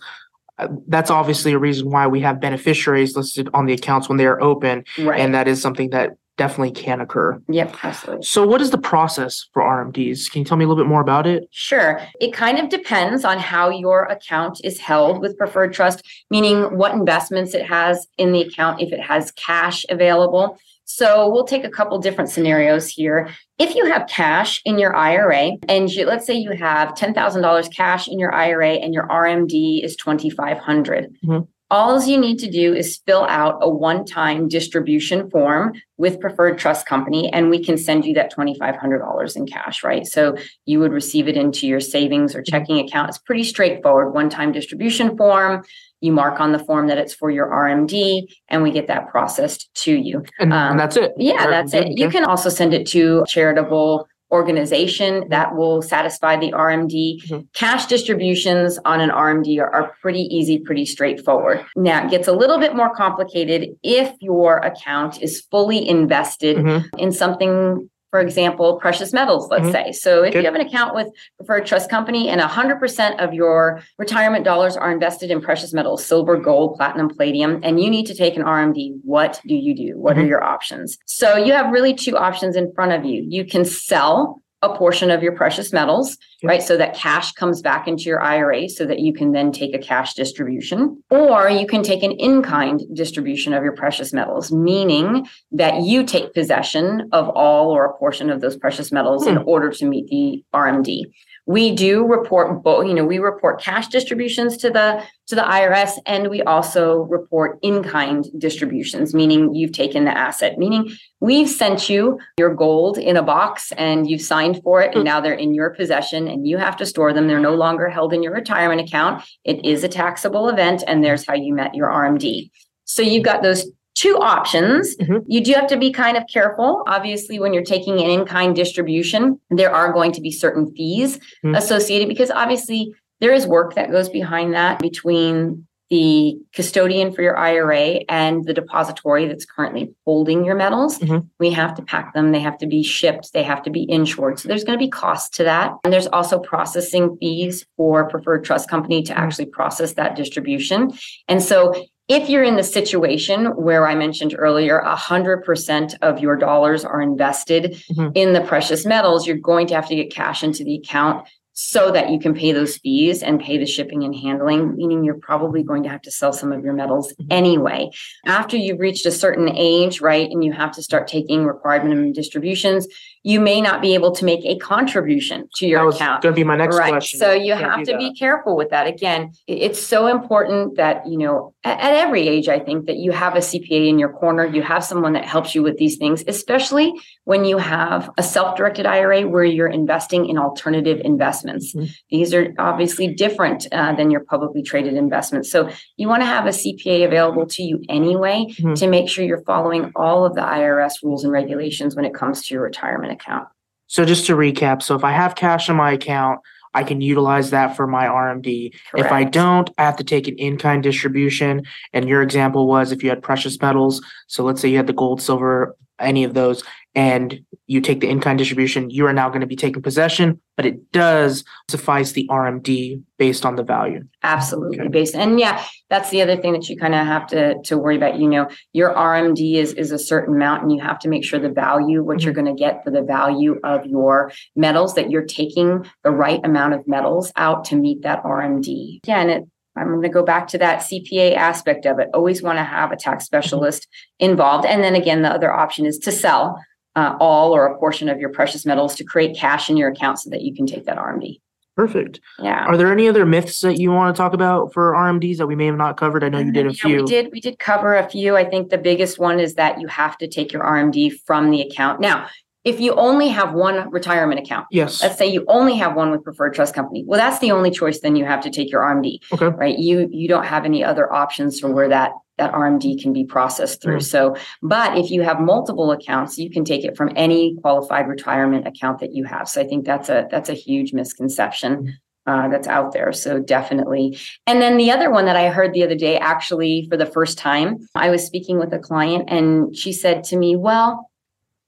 uh, 0.59 0.67
that's 0.87 1.09
obviously 1.09 1.53
a 1.53 1.59
reason 1.59 1.89
why 1.89 2.05
we 2.05 2.21
have 2.21 2.39
beneficiaries 2.39 3.15
listed 3.15 3.49
on 3.55 3.65
the 3.65 3.73
accounts 3.73 4.07
when 4.07 4.19
they 4.19 4.27
are 4.27 4.39
open. 4.39 4.83
Right. 4.99 5.19
And 5.19 5.33
that 5.33 5.47
is 5.47 5.61
something 5.61 5.89
that 5.89 6.11
definitely 6.37 6.71
can 6.71 7.01
occur. 7.01 7.41
Yep, 7.47 7.75
absolutely. 7.83 8.25
So, 8.25 8.45
what 8.45 8.61
is 8.61 8.71
the 8.71 8.77
process 8.77 9.47
for 9.53 9.61
RMDs? 9.61 10.31
Can 10.31 10.39
you 10.39 10.45
tell 10.45 10.57
me 10.57 10.65
a 10.65 10.67
little 10.67 10.83
bit 10.83 10.89
more 10.89 11.01
about 11.01 11.27
it? 11.27 11.47
Sure. 11.51 12.01
It 12.19 12.33
kind 12.33 12.59
of 12.59 12.69
depends 12.69 13.23
on 13.23 13.39
how 13.39 13.69
your 13.69 14.03
account 14.03 14.59
is 14.63 14.79
held 14.79 15.21
with 15.21 15.37
Preferred 15.37 15.73
Trust, 15.73 16.03
meaning 16.29 16.77
what 16.77 16.93
investments 16.93 17.53
it 17.53 17.65
has 17.65 18.07
in 18.17 18.31
the 18.31 18.41
account, 18.41 18.81
if 18.81 18.91
it 18.91 19.01
has 19.01 19.31
cash 19.31 19.85
available. 19.89 20.57
So 20.85 21.29
we'll 21.29 21.45
take 21.45 21.63
a 21.63 21.69
couple 21.69 21.97
different 21.97 22.29
scenarios 22.29 22.87
here. 22.87 23.29
If 23.57 23.73
you 23.73 23.85
have 23.85 24.07
cash 24.07 24.61
in 24.65 24.77
your 24.77 24.95
IRA, 24.95 25.53
and 25.67 25.89
you, 25.89 26.05
let's 26.05 26.27
say 26.27 26.35
you 26.35 26.51
have 26.51 26.93
$10,000 26.93 27.75
cash 27.75 28.07
in 28.07 28.19
your 28.19 28.33
IRA 28.33 28.73
and 28.73 28.93
your 28.93 29.07
RMD 29.07 29.83
is 29.83 29.95
2,500, 29.95 31.17
mm-hmm. 31.25 31.43
All 31.71 32.03
you 32.03 32.19
need 32.19 32.37
to 32.39 32.49
do 32.49 32.75
is 32.75 33.01
fill 33.07 33.23
out 33.23 33.57
a 33.61 33.69
one 33.69 34.05
time 34.05 34.47
distribution 34.47 35.29
form 35.31 35.73
with 35.97 36.19
Preferred 36.19 36.59
Trust 36.59 36.85
Company, 36.85 37.31
and 37.33 37.49
we 37.49 37.63
can 37.63 37.77
send 37.77 38.05
you 38.05 38.13
that 38.13 38.31
$2,500 38.31 39.35
in 39.35 39.47
cash, 39.47 39.83
right? 39.83 40.05
So 40.05 40.35
you 40.65 40.79
would 40.79 40.91
receive 40.91 41.27
it 41.27 41.35
into 41.35 41.65
your 41.65 41.79
savings 41.79 42.35
or 42.35 42.43
checking 42.43 42.79
account. 42.79 43.09
It's 43.09 43.17
pretty 43.17 43.43
straightforward 43.43 44.13
one 44.13 44.29
time 44.29 44.51
distribution 44.51 45.17
form. 45.17 45.63
You 46.01 46.11
mark 46.11 46.39
on 46.39 46.51
the 46.51 46.59
form 46.59 46.87
that 46.87 46.99
it's 46.99 47.15
for 47.15 47.31
your 47.31 47.47
RMD, 47.47 48.27
and 48.49 48.61
we 48.61 48.69
get 48.69 48.85
that 48.87 49.09
processed 49.09 49.73
to 49.75 49.95
you. 49.95 50.23
And, 50.37 50.53
um, 50.53 50.71
and 50.71 50.79
that's 50.79 50.97
it. 50.97 51.13
Yeah, 51.17 51.47
that's 51.47 51.73
it. 51.73 51.97
You 51.97 52.09
can 52.09 52.25
also 52.25 52.49
send 52.49 52.75
it 52.75 52.85
to 52.87 53.23
charitable 53.27 54.07
organization 54.31 55.29
that 55.29 55.55
will 55.55 55.81
satisfy 55.81 56.35
the 56.35 56.51
RMD. 56.51 57.23
Mm-hmm. 57.23 57.39
Cash 57.53 57.85
distributions 57.85 58.79
on 58.85 58.99
an 58.99 59.09
RMD 59.09 59.59
are, 59.59 59.73
are, 59.73 59.95
pretty 60.01 60.21
easy, 60.35 60.59
pretty 60.59 60.85
straightforward. 60.85 61.65
Now, 61.75 62.05
it 62.05 62.11
gets 62.11 62.27
a 62.27 62.31
little 62.33 62.59
bit 62.59 62.75
more 62.75 62.93
complicated 62.93 63.69
if 63.81 64.13
your 64.19 64.57
account 64.57 65.21
is 65.21 65.41
fully 65.49 65.87
invested 65.87 66.57
mm-hmm. 66.57 66.99
in 66.99 67.11
something 67.11 67.89
for 68.15 68.21
example, 68.21 68.77
precious 68.77 69.11
metals, 69.11 69.49
let's 69.49 69.63
mm-hmm. 69.63 69.71
say. 69.73 69.91
So 69.91 70.23
if 70.23 70.31
Good. 70.31 70.39
you 70.39 70.45
have 70.45 70.55
an 70.55 70.65
account 70.65 70.95
with 70.95 71.09
Preferred 71.35 71.65
Trust 71.65 71.89
Company 71.89 72.29
and 72.29 72.39
100% 72.39 73.21
of 73.21 73.33
your 73.33 73.81
retirement 73.97 74.45
dollars 74.45 74.77
are 74.77 74.89
invested 74.89 75.31
in 75.31 75.41
precious 75.41 75.73
metals, 75.73 76.05
silver, 76.05 76.37
gold, 76.37 76.77
platinum, 76.77 77.09
palladium, 77.09 77.59
and 77.61 77.77
you 77.81 77.89
need 77.89 78.05
to 78.05 78.15
take 78.15 78.37
an 78.37 78.43
RMD, 78.43 78.93
what 79.03 79.41
do 79.45 79.53
you 79.53 79.75
do? 79.75 79.99
What 79.99 80.13
mm-hmm. 80.13 80.21
are 80.23 80.27
your 80.27 80.43
options? 80.45 80.97
So 81.05 81.35
you 81.35 81.51
have 81.51 81.73
really 81.73 81.93
two 81.93 82.15
options 82.15 82.55
in 82.55 82.71
front 82.71 82.93
of 82.93 83.03
you. 83.03 83.25
You 83.27 83.43
can 83.43 83.65
sell 83.65 84.41
a 84.61 84.73
portion 84.77 85.11
of 85.11 85.21
your 85.21 85.33
precious 85.33 85.73
metals. 85.73 86.17
Right? 86.45 86.61
So 86.61 86.77
that 86.77 86.95
cash 86.95 87.31
comes 87.33 87.61
back 87.61 87.87
into 87.87 88.03
your 88.03 88.21
IRA 88.21 88.69
so 88.69 88.85
that 88.85 88.99
you 88.99 89.13
can 89.13 89.31
then 89.31 89.51
take 89.51 89.73
a 89.73 89.79
cash 89.79 90.13
distribution. 90.13 91.03
Or 91.09 91.49
you 91.49 91.67
can 91.67 91.83
take 91.83 92.03
an 92.03 92.11
in 92.11 92.41
kind 92.41 92.81
distribution 92.93 93.53
of 93.53 93.63
your 93.63 93.73
precious 93.73 94.13
metals, 94.13 94.51
meaning 94.51 95.27
that 95.51 95.81
you 95.81 96.03
take 96.03 96.33
possession 96.33 97.09
of 97.11 97.29
all 97.29 97.71
or 97.71 97.85
a 97.85 97.97
portion 97.97 98.29
of 98.29 98.41
those 98.41 98.57
precious 98.57 98.91
metals 98.91 99.23
hmm. 99.23 99.31
in 99.31 99.37
order 99.39 99.69
to 99.71 99.85
meet 99.85 100.07
the 100.07 100.43
RMD 100.53 101.05
we 101.45 101.75
do 101.75 102.05
report 102.05 102.63
both 102.63 102.87
you 102.87 102.93
know 102.93 103.05
we 103.05 103.19
report 103.19 103.61
cash 103.61 103.87
distributions 103.87 104.57
to 104.57 104.69
the 104.69 105.03
to 105.27 105.35
the 105.35 105.41
irs 105.41 105.91
and 106.05 106.29
we 106.29 106.41
also 106.43 107.01
report 107.03 107.59
in-kind 107.61 108.25
distributions 108.37 109.13
meaning 109.13 109.53
you've 109.53 109.71
taken 109.71 110.05
the 110.05 110.17
asset 110.17 110.57
meaning 110.57 110.89
we've 111.19 111.49
sent 111.49 111.89
you 111.89 112.19
your 112.37 112.53
gold 112.53 112.97
in 112.97 113.15
a 113.15 113.23
box 113.23 113.71
and 113.73 114.09
you've 114.09 114.21
signed 114.21 114.59
for 114.63 114.81
it 114.81 114.95
and 114.95 115.03
now 115.03 115.21
they're 115.21 115.33
in 115.33 115.53
your 115.53 115.69
possession 115.69 116.27
and 116.35 116.47
you 116.47 116.57
have 116.57 116.77
to 116.77 116.85
store 116.85 117.13
them 117.13 117.27
they're 117.27 117.39
no 117.39 117.55
longer 117.55 117.89
held 117.89 118.13
in 118.13 118.21
your 118.21 118.33
retirement 118.33 118.81
account 118.81 119.23
it 119.43 119.63
is 119.65 119.83
a 119.83 119.87
taxable 119.87 120.49
event 120.49 120.83
and 120.87 121.03
there's 121.03 121.25
how 121.25 121.33
you 121.33 121.53
met 121.53 121.73
your 121.73 121.89
rmd 121.89 122.49
so 122.83 123.01
you've 123.01 123.23
got 123.23 123.41
those 123.41 123.65
two 123.95 124.17
options. 124.17 124.95
Mm-hmm. 124.97 125.19
You 125.27 125.43
do 125.43 125.53
have 125.53 125.67
to 125.67 125.77
be 125.77 125.91
kind 125.91 126.17
of 126.17 126.25
careful. 126.31 126.83
Obviously, 126.85 127.39
when 127.39 127.53
you're 127.53 127.63
taking 127.63 127.99
an 127.99 128.09
in 128.09 128.25
kind 128.25 128.55
distribution, 128.55 129.39
there 129.49 129.73
are 129.73 129.91
going 129.91 130.11
to 130.11 130.21
be 130.21 130.31
certain 130.31 130.71
fees 130.75 131.17
mm-hmm. 131.17 131.55
associated 131.55 132.09
because 132.09 132.29
obviously 132.29 132.93
there 133.21 133.33
is 133.33 133.47
work 133.47 133.75
that 133.75 133.91
goes 133.91 134.09
behind 134.09 134.53
that 134.53 134.79
between 134.79 135.65
the 135.89 136.37
custodian 136.53 137.13
for 137.13 137.21
your 137.21 137.37
IRA 137.37 138.01
and 138.09 138.43
the 138.45 138.53
depository 138.53 139.27
that's 139.27 139.45
currently 139.45 139.93
holding 140.05 140.43
your 140.43 140.55
metals. 140.55 140.99
Mm-hmm. 140.99 141.27
We 141.39 141.51
have 141.51 141.75
to 141.75 141.83
pack 141.83 142.13
them, 142.13 142.31
they 142.31 142.39
have 142.39 142.57
to 142.59 142.67
be 142.67 142.83
shipped, 142.83 143.33
they 143.33 143.43
have 143.43 143.61
to 143.63 143.69
be 143.69 143.89
insured. 143.89 144.39
So 144.39 144.47
there's 144.47 144.63
going 144.63 144.77
to 144.77 144.83
be 144.83 144.89
cost 144.89 145.33
to 145.35 145.43
that. 145.43 145.73
And 145.83 145.93
there's 145.93 146.07
also 146.07 146.39
processing 146.39 147.17
fees 147.17 147.65
for 147.77 148.09
preferred 148.09 148.43
trust 148.43 148.69
company 148.69 149.03
to 149.03 149.13
mm-hmm. 149.13 149.21
actually 149.21 149.45
process 149.47 149.93
that 149.93 150.15
distribution. 150.15 150.91
And 151.27 151.41
so 151.41 151.73
if 152.07 152.29
you're 152.29 152.43
in 152.43 152.55
the 152.55 152.63
situation 152.63 153.45
where 153.55 153.87
I 153.87 153.95
mentioned 153.95 154.35
earlier, 154.37 154.81
100% 154.85 155.95
of 156.01 156.19
your 156.19 156.35
dollars 156.35 156.85
are 156.85 157.01
invested 157.01 157.81
mm-hmm. 157.91 158.09
in 158.13 158.33
the 158.33 158.41
precious 158.41 158.85
metals, 158.85 159.25
you're 159.25 159.37
going 159.37 159.67
to 159.67 159.75
have 159.75 159.87
to 159.87 159.95
get 159.95 160.11
cash 160.11 160.43
into 160.43 160.63
the 160.63 160.75
account 160.75 161.27
so 161.55 161.89
that 161.89 162.09
you 162.09 162.19
can 162.19 162.33
pay 162.33 162.51
those 162.51 162.77
fees 162.77 163.23
and 163.23 163.39
pay 163.39 163.57
the 163.57 163.65
shipping 163.65 164.03
and 164.03 164.13
handling, 164.13 164.75
meaning 164.75 165.05
you're 165.05 165.15
probably 165.15 165.63
going 165.63 165.83
to 165.83 165.89
have 165.89 166.01
to 166.01 166.11
sell 166.11 166.33
some 166.33 166.51
of 166.51 166.63
your 166.65 166.73
metals 166.73 167.13
mm-hmm. 167.13 167.27
anyway. 167.31 167.89
After 168.25 168.57
you've 168.57 168.79
reached 168.79 169.05
a 169.05 169.11
certain 169.11 169.49
age, 169.55 170.01
right, 170.01 170.29
and 170.29 170.43
you 170.43 170.51
have 170.51 170.73
to 170.73 170.83
start 170.83 171.07
taking 171.07 171.45
required 171.45 171.85
minimum 171.85 172.11
distributions, 172.11 172.87
you 173.25 173.39
may 173.39 173.59
not 173.59 173.81
be 173.81 173.93
able 173.93 174.11
to 174.13 174.25
make 174.25 174.45
a 174.45 174.57
contribution 174.59 175.49
to 175.55 175.67
your 175.67 175.91
that 175.91 175.95
account. 175.95 176.23
Going 176.23 176.33
to 176.33 176.35
be 176.35 176.43
my 176.43 176.55
next 176.55 176.77
right. 176.77 176.91
question. 176.91 177.19
So 177.19 177.31
you 177.33 177.53
have 177.53 177.83
to 177.83 177.97
be 177.97 178.13
careful 178.13 178.55
with 178.55 178.69
that. 178.69 178.87
Again, 178.87 179.33
it's 179.47 179.81
so 179.81 180.07
important 180.07 180.77
that 180.77 181.05
you 181.07 181.17
know 181.17 181.53
at, 181.63 181.79
at 181.79 181.93
every 181.95 182.27
age, 182.27 182.47
I 182.47 182.59
think 182.59 182.85
that 182.85 182.97
you 182.97 183.11
have 183.11 183.35
a 183.35 183.39
CPA 183.39 183.89
in 183.89 183.99
your 183.99 184.13
corner. 184.13 184.45
You 184.45 184.61
have 184.61 184.83
someone 184.83 185.13
that 185.13 185.25
helps 185.25 185.53
you 185.55 185.63
with 185.63 185.77
these 185.77 185.97
things, 185.97 186.23
especially 186.27 186.93
when 187.25 187.45
you 187.45 187.57
have 187.57 188.09
a 188.17 188.23
self-directed 188.23 188.85
IRA 188.85 189.27
where 189.27 189.43
you're 189.43 189.67
investing 189.67 190.27
in 190.27 190.37
alternative 190.37 191.01
investments 191.03 191.25
investments. 191.25 191.73
Mm-hmm. 191.73 191.85
These 192.09 192.33
are 192.33 192.53
obviously 192.57 193.13
different 193.13 193.67
uh, 193.71 193.93
than 193.95 194.11
your 194.11 194.21
publicly 194.21 194.61
traded 194.61 194.95
investments. 194.95 195.51
So 195.51 195.69
you 195.97 196.07
want 196.07 196.21
to 196.21 196.25
have 196.25 196.45
a 196.45 196.49
CPA 196.49 197.05
available 197.05 197.45
to 197.47 197.63
you 197.63 197.81
anyway 197.89 198.45
mm-hmm. 198.49 198.73
to 198.73 198.87
make 198.87 199.09
sure 199.09 199.23
you're 199.23 199.43
following 199.43 199.91
all 199.95 200.25
of 200.25 200.35
the 200.35 200.41
IRS 200.41 201.03
rules 201.03 201.23
and 201.23 201.31
regulations 201.33 201.95
when 201.95 202.05
it 202.05 202.13
comes 202.13 202.45
to 202.45 202.53
your 202.53 202.63
retirement 202.63 203.11
account. 203.15 203.47
So 203.87 204.05
just 204.05 204.25
to 204.27 204.35
recap, 204.35 204.81
so 204.81 204.95
if 204.95 205.03
I 205.03 205.11
have 205.11 205.35
cash 205.35 205.69
in 205.69 205.75
my 205.75 205.91
account, 205.91 206.39
I 206.73 206.83
can 206.83 206.99
utilize 206.99 207.51
that 207.51 207.75
for 207.75 207.87
my 207.87 208.05
RMD. 208.05 208.73
Correct. 208.91 209.05
If 209.05 209.11
I 209.11 209.23
don't, 209.23 209.69
I 209.77 209.83
have 209.83 209.95
to 209.95 210.03
take 210.03 210.27
an 210.27 210.35
in 210.35 210.57
kind 210.57 210.83
distribution. 210.83 211.63
And 211.93 212.09
your 212.09 212.21
example 212.21 212.67
was 212.67 212.91
if 212.91 213.01
you 213.01 213.09
had 213.09 213.23
precious 213.23 213.59
metals. 213.61 214.01
So 214.27 214.43
let's 214.43 214.59
say 214.59 214.69
you 214.69 214.77
had 214.77 214.87
the 214.87 214.93
gold, 214.93 215.21
silver, 215.21 215.75
any 215.99 216.25
of 216.25 216.33
those, 216.33 216.63
and 216.95 217.43
you 217.67 217.81
take 217.81 217.99
the 217.99 218.09
in-kind 218.09 218.37
distribution, 218.37 218.89
you 218.89 219.05
are 219.05 219.13
now 219.13 219.27
going 219.27 219.41
to 219.41 219.47
be 219.47 219.55
taking 219.55 219.81
possession, 219.81 220.39
but 220.55 220.65
it 220.65 220.91
does 220.91 221.43
suffice 221.69 222.13
the 222.13 222.27
RMD 222.31 223.01
based 223.17 223.45
on 223.45 223.55
the 223.55 223.63
value. 223.63 224.05
Absolutely 224.23 224.79
okay. 224.79 224.87
based. 224.87 225.15
And 225.15 225.39
yeah, 225.39 225.63
that's 225.89 226.09
the 226.09 226.21
other 226.21 226.37
thing 226.37 226.53
that 226.53 226.69
you 226.69 226.77
kind 226.77 226.95
of 226.95 227.05
have 227.05 227.27
to 227.27 227.61
to 227.63 227.77
worry 227.77 227.97
about. 227.97 228.17
You 228.17 228.29
know, 228.29 228.47
your 228.71 228.93
RMD 228.93 229.55
is 229.55 229.73
is 229.73 229.91
a 229.91 229.99
certain 229.99 230.35
amount 230.35 230.63
and 230.63 230.71
you 230.71 230.79
have 230.79 230.99
to 230.99 231.09
make 231.09 231.25
sure 231.25 231.39
the 231.39 231.49
value, 231.49 232.01
what 232.03 232.17
mm-hmm. 232.17 232.25
you're 232.25 232.33
going 232.33 232.55
to 232.55 232.59
get 232.59 232.83
for 232.83 232.91
the 232.91 233.01
value 233.01 233.59
of 233.63 233.85
your 233.85 234.31
metals, 234.55 234.95
that 234.95 235.09
you're 235.09 235.25
taking 235.25 235.85
the 236.03 236.11
right 236.11 236.39
amount 236.45 236.75
of 236.75 236.87
metals 236.87 237.31
out 237.35 237.65
to 237.65 237.75
meet 237.75 238.03
that 238.03 238.23
RMD. 238.23 238.99
Yeah, 239.05 239.19
and 239.19 239.31
it 239.31 239.43
I'm 239.77 239.89
going 239.89 240.01
to 240.03 240.09
go 240.09 240.23
back 240.23 240.47
to 240.49 240.57
that 240.59 240.79
CPA 240.79 241.35
aspect 241.35 241.85
of 241.85 241.99
it. 241.99 242.09
Always 242.13 242.41
want 242.41 242.57
to 242.59 242.63
have 242.63 242.91
a 242.91 242.95
tax 242.95 243.23
mm-hmm. 243.23 243.25
specialist 243.25 243.87
involved. 244.19 244.65
And 244.65 244.83
then 244.83 244.95
again, 244.95 245.21
the 245.21 245.29
other 245.29 245.51
option 245.51 245.85
is 245.85 245.97
to 245.99 246.11
sell 246.11 246.57
uh, 246.95 247.15
all 247.19 247.55
or 247.55 247.65
a 247.67 247.77
portion 247.77 248.09
of 248.09 248.19
your 248.19 248.29
precious 248.29 248.65
metals 248.65 248.95
to 248.95 249.03
create 249.03 249.35
cash 249.37 249.69
in 249.69 249.77
your 249.77 249.89
account 249.89 250.19
so 250.19 250.29
that 250.29 250.41
you 250.41 250.53
can 250.55 250.65
take 250.65 250.85
that 250.85 250.97
RMD. 250.97 251.39
Perfect. 251.75 252.21
Yeah. 252.39 252.65
Are 252.65 252.77
there 252.77 252.91
any 252.91 253.09
other 253.09 253.25
myths 253.25 253.59
that 253.59 253.77
you 253.77 253.91
want 253.91 254.15
to 254.15 254.17
talk 254.17 254.33
about 254.33 254.73
for 254.73 254.93
RMDs 254.93 255.37
that 255.37 255.47
we 255.47 255.55
may 255.55 255.65
have 255.65 255.75
not 255.75 255.97
covered? 255.97 256.23
I 256.23 256.29
know 256.29 256.39
you 256.39 256.53
did 256.53 256.67
a 256.67 256.69
yeah, 256.69 256.75
few. 256.75 256.95
We 257.01 257.05
did. 257.05 257.31
We 257.33 257.41
did 257.41 257.59
cover 257.59 257.95
a 257.95 258.09
few. 258.09 258.37
I 258.37 258.45
think 258.45 258.69
the 258.69 258.77
biggest 258.77 259.19
one 259.19 259.41
is 259.41 259.55
that 259.55 259.81
you 259.81 259.87
have 259.87 260.17
to 260.19 260.27
take 260.27 260.53
your 260.53 260.63
RMD 260.63 261.11
from 261.25 261.51
the 261.51 261.61
account. 261.61 261.99
Now, 261.99 262.27
if 262.63 262.79
you 262.79 262.93
only 262.95 263.27
have 263.27 263.53
one 263.53 263.89
retirement 263.91 264.39
account, 264.39 264.67
Yes. 264.71 265.03
let's 265.03 265.17
say 265.17 265.27
you 265.27 265.43
only 265.49 265.75
have 265.75 265.95
one 265.95 266.11
with 266.11 266.23
preferred 266.23 266.53
trust 266.55 266.73
company, 266.73 267.03
well, 267.05 267.19
that's 267.19 267.39
the 267.39 267.51
only 267.51 267.71
choice. 267.71 267.99
Then 267.99 268.15
you 268.15 268.23
have 268.25 268.41
to 268.41 268.49
take 268.49 268.71
your 268.71 268.81
RMD, 268.81 269.19
Okay. 269.33 269.47
right? 269.47 269.77
You 269.77 270.07
you 270.11 270.29
don't 270.29 270.45
have 270.45 270.63
any 270.63 270.81
other 270.83 271.11
options 271.13 271.59
for 271.59 271.69
where 271.69 271.89
that 271.89 272.11
that 272.37 272.51
RMD 272.53 273.01
can 273.01 273.13
be 273.13 273.23
processed 273.23 273.81
through. 273.81 273.99
Mm. 273.99 274.03
So, 274.03 274.35
but 274.61 274.97
if 274.97 275.09
you 275.09 275.21
have 275.21 275.39
multiple 275.39 275.91
accounts, 275.91 276.37
you 276.37 276.49
can 276.49 276.65
take 276.65 276.83
it 276.83 276.97
from 276.97 277.11
any 277.15 277.55
qualified 277.61 278.07
retirement 278.07 278.67
account 278.67 278.99
that 278.99 279.13
you 279.13 279.23
have. 279.23 279.47
So 279.47 279.61
I 279.61 279.67
think 279.67 279.85
that's 279.85 280.09
a 280.09 280.27
that's 280.29 280.49
a 280.49 280.53
huge 280.53 280.93
misconception. 280.93 281.97
Uh, 282.27 282.47
that's 282.47 282.67
out 282.67 282.91
there. 282.91 283.13
So 283.13 283.39
definitely. 283.39 284.17
And 284.47 284.59
then 284.59 284.77
the 284.77 284.89
other 284.89 285.11
one 285.11 285.25
that 285.25 285.35
I 285.35 285.49
heard 285.49 285.73
the 285.73 285.83
other 285.83 285.93
day, 285.93 286.17
actually 286.17 286.87
for 286.89 286.97
the 286.97 287.05
first 287.05 287.37
time, 287.37 287.87
I 287.93 288.09
was 288.09 288.25
speaking 288.25 288.57
with 288.57 288.73
a 288.73 288.79
client 288.79 289.25
and 289.27 289.77
she 289.77 289.93
said 289.93 290.23
to 290.25 290.35
me, 290.35 290.55
Well, 290.55 291.11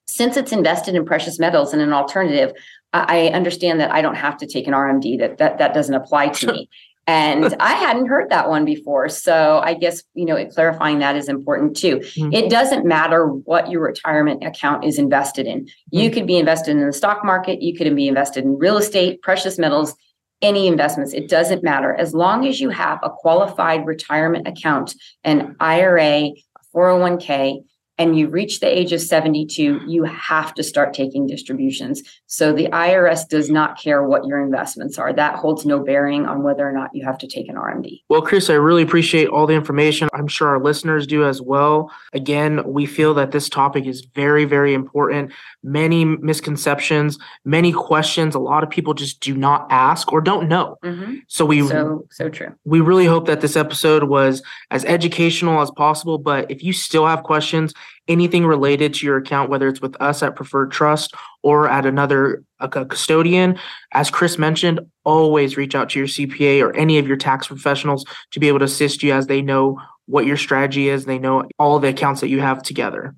since 0.08 0.36
it's 0.36 0.52
invested 0.52 0.96
in 0.96 1.06
precious 1.06 1.38
metals 1.38 1.74
and 1.74 1.82
an 1.82 1.94
alternative, 1.94 2.54
I 2.92 3.28
I 3.28 3.34
understand 3.34 3.80
that 3.82 3.92
I 3.92 4.02
don't 4.02 4.16
have 4.16 4.38
to 4.38 4.48
take 4.48 4.66
an 4.66 4.74
RMD, 4.74 5.20
that 5.20 5.38
that, 5.38 5.60
that 5.60 5.76
doesn't 5.76 5.94
apply 5.94 6.30
to 6.30 6.48
me. 6.54 6.70
And 7.08 7.56
I 7.62 7.74
hadn't 7.74 8.08
heard 8.08 8.30
that 8.32 8.50
one 8.50 8.66
before. 8.66 9.08
So 9.08 9.62
I 9.64 9.74
guess, 9.74 10.04
you 10.14 10.26
know, 10.26 10.46
clarifying 10.48 11.00
that 11.00 11.16
is 11.16 11.30
important 11.30 11.78
too. 11.78 12.00
Mhm. 12.00 12.34
It 12.34 12.50
doesn't 12.50 12.86
matter 12.86 13.26
what 13.26 13.72
your 13.72 13.82
retirement 13.82 14.44
account 14.44 14.84
is 14.84 15.00
invested 15.00 15.48
in. 15.48 15.68
You 15.90 16.12
could 16.12 16.28
be 16.28 16.38
invested 16.38 16.72
in 16.72 16.86
the 16.86 16.92
stock 16.92 17.24
market, 17.24 17.62
you 17.62 17.78
could 17.78 17.96
be 17.96 18.10
invested 18.10 18.44
in 18.44 18.58
real 18.58 18.76
estate, 18.78 19.22
precious 19.22 19.58
metals, 19.58 19.96
any 20.42 20.68
investments. 20.68 21.14
It 21.14 21.30
doesn't 21.30 21.64
matter. 21.64 21.96
As 21.96 22.14
long 22.14 22.46
as 22.46 22.60
you 22.60 22.70
have 22.70 23.00
a 23.02 23.10
qualified 23.10 23.86
retirement 23.86 24.46
account, 24.48 24.94
an 25.24 25.56
IRA, 25.62 26.32
401k, 26.76 27.64
and 27.98 28.18
you 28.18 28.28
reach 28.28 28.60
the 28.60 28.68
age 28.68 28.94
of 28.94 29.02
72, 29.02 29.82
you 29.88 30.04
have 30.04 30.54
to 30.56 30.64
start 30.64 30.94
taking 30.94 31.26
distributions. 31.26 32.04
So 32.28 32.54
the 32.54 32.68
IRS 32.68 33.28
does 33.28 33.50
not 33.50 33.80
care 33.80 34.04
what 34.04 34.26
your 34.26 34.40
investments 34.44 34.98
are. 35.00 35.12
That 35.12 35.36
holds 35.36 35.66
no 35.66 35.80
bearing 35.80 36.26
on 36.26 36.44
whether 36.44 36.68
or 36.68 36.72
not 36.72 36.94
you 36.94 37.04
have 37.06 37.18
to 37.20 37.28
take 37.28 37.50
an 37.50 37.56
RMD. 37.56 38.04
Well, 38.10 38.22
Chris, 38.22 38.50
I 38.50 38.54
really 38.54 38.84
appreciate 38.84 39.30
all 39.30 39.48
the 39.48 39.56
information. 39.56 40.10
I'm 40.14 40.28
sure 40.28 40.48
our 40.50 40.60
listeners 40.62 41.08
do 41.08 41.26
as 41.26 41.42
well. 41.42 41.92
Again, 42.14 42.62
we 42.66 42.86
feel 42.86 43.14
that 43.16 43.32
this 43.32 43.50
topic 43.50 43.86
is 43.86 44.06
very, 44.14 44.46
very 44.46 44.74
important. 44.74 45.32
Many 45.64 46.06
misconceptions, 46.06 47.18
many 47.46 47.72
questions. 47.72 48.36
A 48.36 48.40
lot 48.40 48.64
of 48.64 48.70
people 48.70 48.94
just 48.94 49.20
do 49.22 49.36
not 49.36 49.68
ask 49.72 50.14
or 50.14 50.22
don't 50.22 50.48
know. 50.48 50.78
Mm-hmm. 50.84 51.16
So 51.28 51.46
we 51.46 51.68
So, 51.68 52.06
so 52.12 52.30
true. 52.30 52.54
we 52.66 52.80
really 52.80 53.06
hope 53.06 53.26
that 53.26 53.42
this 53.42 53.56
episode 53.56 54.04
was 54.04 54.44
as 54.72 54.86
educational 54.86 55.62
as 55.62 55.72
possible. 55.72 56.18
But 56.18 56.50
if 56.52 56.64
you 56.64 56.74
still 56.74 57.06
have 57.08 57.24
questions, 57.24 57.74
anything 58.08 58.46
related 58.46 58.94
to 58.96 59.06
your 59.06 59.18
account, 59.18 59.50
whether 59.50 59.68
it's 59.68 59.82
with 59.82 59.96
us 60.02 60.24
at 60.24 60.36
Preferred 60.36 60.72
Trust 60.72 61.14
or 61.44 61.70
at 61.70 61.86
another 61.86 62.44
custodian, 62.60 63.60
as 63.94 64.10
Chris 64.10 64.38
mentioned, 64.38 64.80
always 65.04 65.58
reach 65.58 65.76
out 65.76 65.90
to 65.90 66.00
your 66.00 66.08
CPA 66.08 66.62
or 66.62 66.76
any 66.76 66.98
of 66.98 67.08
your 67.08 67.18
tax 67.18 67.48
professionals 67.48 68.06
to 68.32 68.40
be 68.40 68.48
able 68.48 68.60
to 68.60 68.66
assist 68.66 69.04
you 69.04 69.14
as 69.14 69.28
they 69.28 69.42
know 69.42 69.80
what 70.06 70.26
your 70.26 70.38
strategy 70.38 70.90
is. 70.90 71.06
They 71.06 71.20
know 71.20 71.48
all 71.60 71.80
the 71.80 71.90
accounts 71.90 72.22
that 72.22 72.30
you 72.30 72.40
have 72.40 72.64
together. 72.64 73.16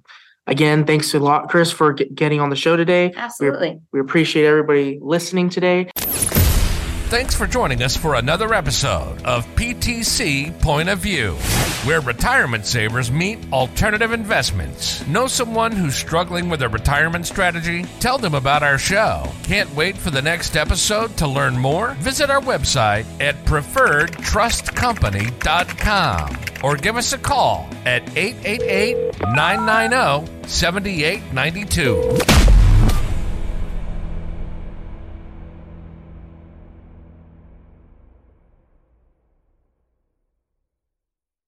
Again, 0.48 0.86
thanks 0.86 1.14
a 1.14 1.20
lot, 1.20 1.50
Chris, 1.50 1.72
for 1.72 1.94
getting 1.94 2.40
on 2.40 2.50
the 2.50 2.56
show 2.56 2.76
today. 2.76 3.14
Absolutely. 3.16 3.80
We 3.92 4.00
appreciate 4.00 4.46
everybody 4.46 4.98
listening 5.00 5.50
today. 5.50 5.92
Thanks 7.10 7.34
for 7.34 7.48
joining 7.48 7.82
us 7.82 7.98
for 7.98 8.14
another 8.14 8.54
episode 8.54 9.24
of 9.24 9.48
PTC 9.56 10.62
Point 10.62 10.90
of 10.90 11.00
View, 11.00 11.32
where 11.84 12.02
retirement 12.02 12.68
savers 12.68 13.12
meet 13.12 13.40
alternative 13.52 14.14
investments. 14.14 15.04
Know 15.08 15.26
someone 15.26 15.72
who's 15.72 15.96
struggling 15.96 16.50
with 16.50 16.62
a 16.62 16.70
retirement 16.70 17.26
strategy? 17.26 17.84
Tell 18.00 18.20
them 18.20 18.36
about 18.36 18.62
our 18.62 18.78
show. 18.78 19.24
Can't 19.42 19.74
wait 19.74 19.98
for 19.98 20.12
the 20.12 20.22
next 20.22 20.56
episode 20.56 21.18
to 21.18 21.26
learn 21.26 21.58
more? 21.58 21.96
Visit 21.96 22.30
our 22.30 22.42
website 22.42 23.08
at 23.20 23.44
preferredtrustcompany.com 23.46 26.38
or 26.64 26.76
give 26.76 26.96
us 26.96 27.12
a 27.12 27.18
call 27.18 27.68
at 27.86 28.04
888 28.16 29.20
990 29.34 30.48
7892. 30.48 32.49